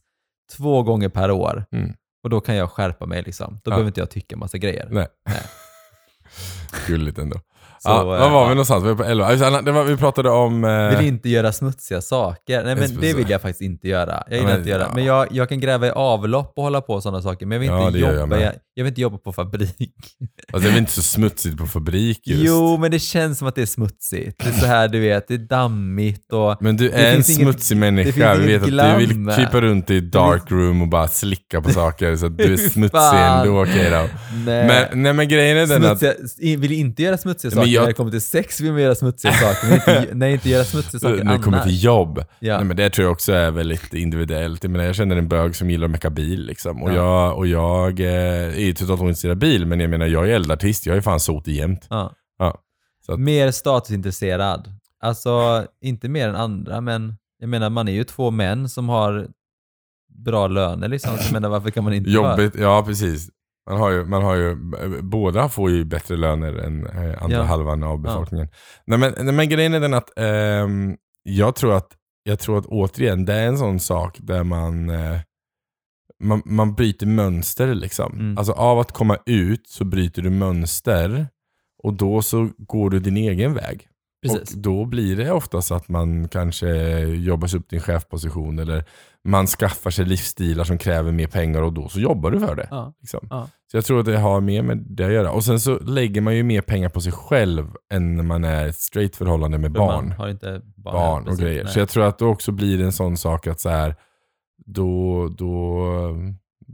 [0.57, 1.93] två gånger per år Mm.
[2.25, 3.55] och då kan jag skärpa mig liksom.
[3.55, 3.71] Då Ja.
[3.71, 4.89] behöver inte jag tycka massa grejer.
[4.91, 5.09] Nej.
[5.29, 5.43] Nej.
[6.87, 7.41] Gulligt ändå.
[7.83, 8.49] Så, ja, eh, var var vi ja.
[8.49, 8.85] någonstans?
[8.85, 9.27] Vi var på 11.
[9.27, 10.65] Alltså, vi pratade om...
[10.65, 12.65] Eh, Vill inte göra smutsiga saker.
[12.65, 14.23] Nej men det vill jag faktiskt inte göra.
[14.27, 14.83] Jag Ja, gillar men, inte göra.
[14.83, 14.93] ja.
[14.95, 17.47] Men jag, jag kan gräva i avlopp och hålla på och sådana saker.
[17.47, 18.41] Men jag vill Ja, inte, jag jobba, med.
[18.47, 19.77] jag, jag vill inte jobba på fabrik.
[20.53, 22.43] alltså, det är väl inte så smutsigt på fabrik just.
[22.45, 24.39] Jo, men det känns som att det är smutsigt.
[24.45, 26.57] Det är så här, du vet, det är dammigt och...
[26.61, 28.35] Men du är en ingen- smutsig det människa.
[28.35, 29.37] Vi ingen vet att du vill glam.
[29.37, 32.99] krypa runt i dark room och bara slicka på saker så att du är smutsig
[33.19, 33.63] ändå.
[33.63, 34.09] Okej då.
[34.47, 34.67] Nej.
[34.67, 35.99] Men, nej men grejen är den att...
[35.99, 38.95] Smutsiga, vill inte göra smutsiga saker jag- när det kommer till sex, vill man göra
[38.95, 39.67] smutsiga saker.
[39.69, 42.25] Men inte, nej, inte göra smutsiga saker När det kommer till jobb.
[42.39, 42.57] Ja.
[42.57, 44.65] Nej, men det tror jag också är väldigt individuellt.
[44.65, 46.47] Jag, menar, jag känner en bög som gillar att mecka bil.
[46.47, 46.83] Liksom.
[46.83, 46.95] Och, Ja.
[46.95, 48.07] jag, och jag eh,
[48.57, 50.87] är ju totalt ointresserad av bil, men jag menar jag är eldartist.
[50.87, 51.87] Jag är fan sotig jämt.
[51.91, 52.13] Ja.
[52.39, 52.61] Ja.
[53.09, 54.69] Att, Mer statusintresserad.
[55.03, 59.29] Alltså, inte mer än andra, men jag menar, man är ju två män som har
[60.25, 61.17] bra löner liksom.
[61.19, 63.29] Så jag menar, varför kan man inte vara- jobbigt, ja precis.
[63.69, 64.57] Man har ju, man har ju,
[65.03, 67.43] båda får ju bättre löner än eh, andra Ja.
[67.43, 68.49] halvan av befolkningen.
[68.85, 71.89] Nej, men, nej, men grejen är den att ehm, jag, tror att
[72.23, 75.21] jag tror att återigen, det är en sån sak där man eh,
[76.23, 78.13] man, man bryter mönster liksom.
[78.13, 78.39] Mm.
[78.39, 81.27] Alltså av att komma ut så bryter du mönster
[81.83, 83.87] och då så går du din egen väg.
[84.23, 84.55] Precis.
[84.55, 86.69] Och då blir det oftast att man kanske
[87.01, 88.85] jobbar sig upp till en chefposition eller
[89.25, 92.69] man skaffar sig livsstilar som kräver mer pengar och då så jobbar du för det.
[92.71, 92.93] Ja.
[93.01, 93.27] Liksom.
[93.31, 93.49] Ja.
[93.71, 95.33] Så jag tror att det har mer med det att göra.
[95.33, 98.67] Och sen så lägger man ju mer pengar på sig själv än när man är
[98.67, 100.09] i ett straight förhållande med För barn.
[100.09, 101.67] Man har inte barn, barn och grejer.
[101.67, 103.95] Så jag tror att det också blir en sån sak att så här,
[104.67, 105.85] då, då,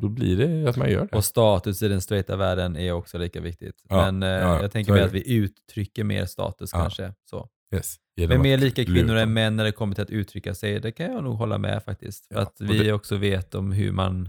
[0.00, 1.16] då blir det att man gör det.
[1.16, 3.74] Och status i den straighta världen är också lika viktigt.
[3.88, 5.04] Ja, Men eh, ja, jag tänker det.
[5.04, 7.12] att vi uttrycker mer status kanske.
[7.30, 7.48] Så.
[7.74, 7.96] Yes.
[8.28, 8.92] Men mer lika luta.
[8.92, 11.58] kvinnor än män när det kommer till att uttrycka sig, det kan jag nog hålla
[11.58, 12.26] med faktiskt.
[12.32, 14.28] För att vi det- också vet om hur man,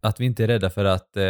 [0.00, 1.22] att vi inte är rädda för att, eh,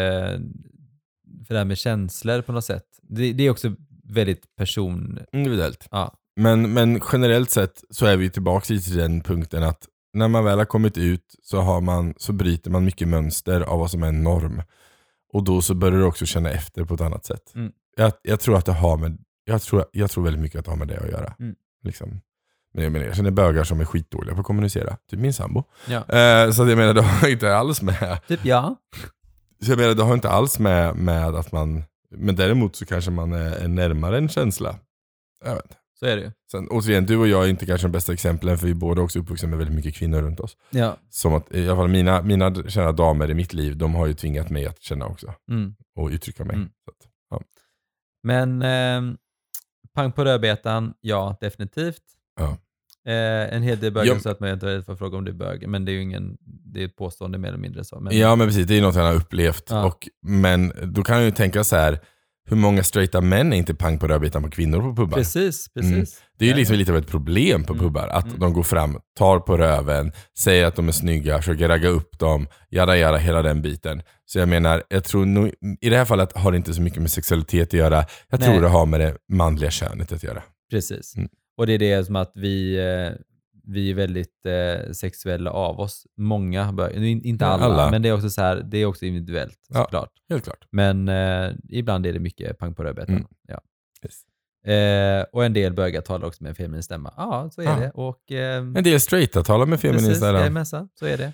[1.46, 2.86] för det här med känslor på något sätt.
[3.02, 3.74] Det, det är också
[4.04, 5.88] väldigt person, Individuellt.
[5.90, 10.44] ja, Men, men generellt sett så är vi tillbaka till den punkten att när man
[10.44, 14.02] väl har kommit ut så, har man, så bryter man mycket mönster av vad som
[14.02, 14.62] är en norm.
[15.32, 17.52] Och då så börjar du också känna efter på ett annat sätt.
[17.54, 17.72] Mm.
[17.96, 20.70] Jag, jag tror att det har med, jag tror, jag tror väldigt mycket att det
[20.70, 21.34] har med det att göra.
[21.38, 21.54] Mm.
[21.84, 22.20] Liksom.
[22.74, 24.96] Men jag, menar, jag känner bögar som är skitdåliga på att kommunicera.
[25.10, 25.64] Typ min sambo.
[25.86, 25.96] Ja.
[25.96, 28.76] Eh, så att jag menar, det har inte alls med Typ ja.
[29.62, 31.84] så jag menar, det har inte alls med, med att man...
[32.10, 34.76] Men däremot så kanske man är, är närmare en känsla.
[35.44, 35.76] Jag vet inte.
[36.04, 36.30] Så är det ju.
[36.50, 39.02] Sen, återigen, du och jag är inte kanske de bästa exemplen för vi är båda
[39.02, 40.56] också uppvuxna med väldigt mycket kvinnor runt oss.
[40.70, 40.96] Ja.
[41.10, 44.14] Som att, i alla fall mina, mina kära damer i mitt liv, de har ju
[44.14, 45.34] tvingat mig att känna också.
[45.50, 45.74] Mm.
[45.96, 46.56] Och uttrycka mig.
[46.56, 46.68] Mm.
[46.84, 47.40] Så att, ja.
[48.22, 49.16] Men eh,
[49.94, 52.02] pang på rödbetan, ja definitivt.
[52.40, 52.58] Ja.
[53.12, 54.20] Eh, en hel del bögar Ja.
[54.20, 56.36] sa att man inte får fråga om du är bög, men det är ju ingen,
[56.40, 58.00] det är ett påstående mer eller mindre så.
[58.00, 59.66] Men, ja men precis, det är något han har upplevt.
[59.70, 59.86] Ja.
[59.86, 61.98] Och, men då kan jag ju tänka så här.
[62.50, 65.18] Hur många straighta män är inte pang på rödbetan på kvinnor på pubbar?
[65.18, 65.92] Precis, precis.
[65.92, 66.06] Mm.
[66.38, 66.78] Det är ju liksom ja.
[66.78, 67.84] lite av ett problem på Mm.
[67.84, 68.08] pubbar.
[68.08, 68.38] Att Mm.
[68.40, 72.46] de går fram, tar på röven, säger att de är snygga, försöker ragga upp dem,
[72.70, 74.02] jada jada, hela den biten.
[74.26, 77.02] Så jag menar, jag tror nog, i det här fallet har det inte så mycket
[77.02, 78.04] med sexualitet att göra.
[78.30, 78.48] Jag Nej.
[78.48, 80.42] tror det har med det manliga könet att göra.
[80.70, 81.16] Precis.
[81.16, 81.28] Mm.
[81.58, 83.12] Och det är det som att vi, eh,
[83.66, 86.06] vi är väldigt eh, sexuella av oss.
[86.16, 87.90] Många in- inte Ja, alla, alla.
[87.90, 89.82] men det är också så här, det är också individuellt Ja.
[89.82, 90.10] såklart.
[90.30, 90.64] Helt klart.
[90.70, 93.14] Men eh, ibland är det mycket pang på rödbetan.
[93.14, 93.26] Mm.
[93.48, 93.60] Ja.
[94.04, 94.20] Yes.
[94.74, 97.12] Eh, och en del bögar talar också med en feminin stämma.
[97.16, 97.76] Ja, så är Ja.
[97.76, 97.90] det.
[97.94, 100.38] Och, eh, En del straighta talar med feminin stämma.
[100.38, 101.32] jajamensan, så är det.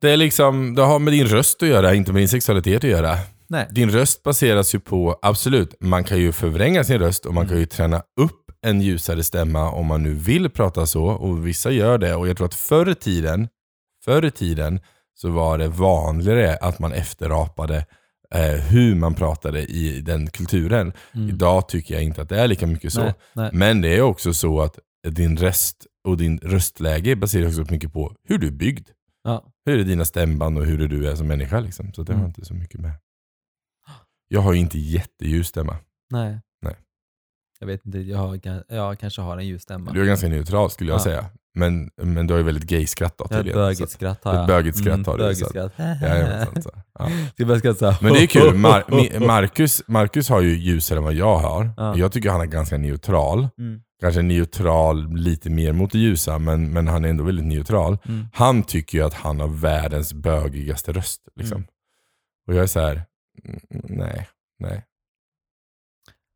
[0.00, 2.90] Det är liksom, det har med din röst att göra, inte med din sexualitet att
[2.90, 3.16] göra.
[3.46, 3.66] Nej.
[3.70, 7.58] Din röst baseras ju på, absolut, man kan ju förvränga sin röst och man kan
[7.58, 11.04] ju träna upp en ljusare stämma om man nu vill prata så.
[11.04, 12.14] Och vissa gör det.
[12.14, 13.48] Och jag tror att förr i tiden,
[14.04, 14.80] förr i tiden
[15.14, 17.86] så var det vanligare att man efterapade
[18.34, 20.92] eh, hur man pratade i den kulturen.
[21.14, 21.28] Mm.
[21.28, 23.02] Idag tycker jag inte att det är lika mycket så.
[23.02, 23.50] Nej, nej.
[23.52, 24.78] Men det är också så att
[25.08, 28.88] din röst och din röstläge baseras också mycket på hur du är byggd.
[29.24, 29.44] Ja.
[29.64, 31.60] Hur är dina stämband och hur är du är som människa.
[31.60, 31.92] Liksom.
[31.92, 32.28] Så det har Mm.
[32.28, 32.92] inte så mycket med.
[34.28, 35.76] Jag har ju inte jätteljus stämma.
[36.10, 36.40] Nej.
[37.60, 39.92] Jag vet inte, jag, har, jag kanske har en ljus stämma.
[39.92, 41.04] Du är ganska neutral skulle jag Ja.
[41.04, 41.26] säga.
[41.54, 43.58] Men, men du har ju väldigt gay-skratt då har ett tydligen.
[43.58, 44.46] bögigt skratt har ett jag.
[44.46, 45.54] bögigt skratt har du, Bögigt.
[46.02, 46.70] Jajamensan, så.
[46.98, 47.08] Ja.
[47.58, 48.02] Ska här?
[48.02, 48.54] Men det är kul.
[48.54, 48.84] Mar
[49.26, 51.70] Marcus, Marcus har ju ljusare än vad jag har.
[51.76, 51.96] Ja.
[51.96, 53.48] Jag tycker han är ganska neutral.
[53.58, 53.80] Mm.
[54.00, 57.98] Kanske neutral lite mer mot det ljusa, men, men han är ändå väldigt neutral.
[58.08, 58.26] Mm.
[58.34, 61.20] Han tycker ju att han har världens bögigaste röst.
[61.36, 61.56] Liksom.
[61.56, 61.68] Mm.
[62.48, 63.02] Och jag är så här,
[63.44, 64.28] mm, nej,
[64.58, 64.84] nej.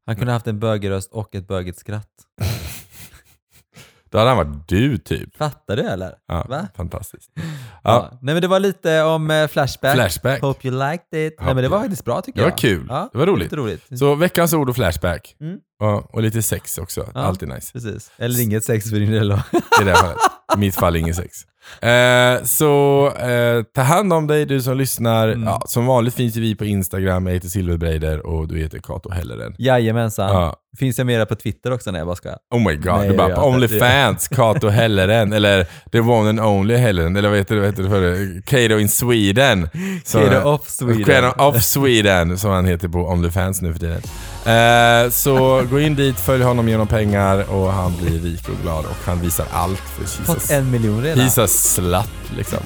[0.06, 2.08] Han kunde haft en bögig röst och ett bögigt skratt.
[4.10, 5.36] Då hade han varit du typ.
[5.36, 6.14] Fattar du eller?
[6.28, 6.68] Ja, Va?
[6.76, 7.30] Fantastiskt.
[7.34, 7.42] Ja.
[7.82, 9.94] Ja, Nej men det var lite om eh, Flashback.
[9.94, 10.40] Flashback.
[10.42, 11.10] Hope you liked it.
[11.12, 12.50] Nej Hope men det var faktiskt bra tycker Det jag.
[12.50, 12.86] var kul.
[12.88, 13.52] Ja, Det var roligt.
[13.52, 13.98] Roligt.
[13.98, 15.36] Så veckans ord och Flashback.
[15.40, 15.58] Mm.
[15.82, 17.06] Ja, och lite sex också.
[17.14, 17.20] Ja.
[17.20, 17.72] Alltid nice.
[17.72, 18.10] Precis.
[18.18, 19.36] Eller inget sex för din del då.
[19.82, 20.16] I det fallet.
[20.56, 21.36] I mitt fall ingen sex.
[21.80, 25.28] Eh, så eh, ta hand om dig du som lyssnar.
[25.28, 25.44] Mm.
[25.44, 27.26] Ja, som vanligt finns ju vi på Instagram.
[27.26, 29.54] Jag heter Silverbreider och du heter Kato Helleren.
[29.58, 30.28] Jajamensan.
[30.28, 30.56] Ja.
[30.78, 32.28] Finns jag mera på Twitter också när jag bara ska?
[32.54, 33.44] Oh my god, Nej, du bara.
[33.44, 37.82] Onlyfans, Kato Helleren, eller The One and Only Helleren, eller vad heter det, vad heter
[37.82, 38.42] det för det?
[38.46, 39.68] Kato in Sweden.
[40.12, 41.04] Kato of Sweden.
[41.04, 44.02] Kato of Sweden, som han heter på Onlyfans nu för tiden.
[44.46, 48.84] Eh, så gå in dit, följ honom genom pengar och han blir rik och glad
[48.84, 50.50] och han visar allt för Fått Jesus.
[50.50, 51.26] en miljon redan.
[51.26, 52.58] He's a slut liksom.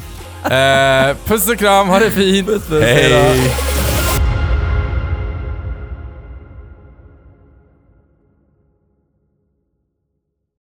[0.45, 2.49] Eh, puss och kram, ha det fint.
[2.49, 3.17] Puss, puss, hej då.
[3.17, 3.96] Hej!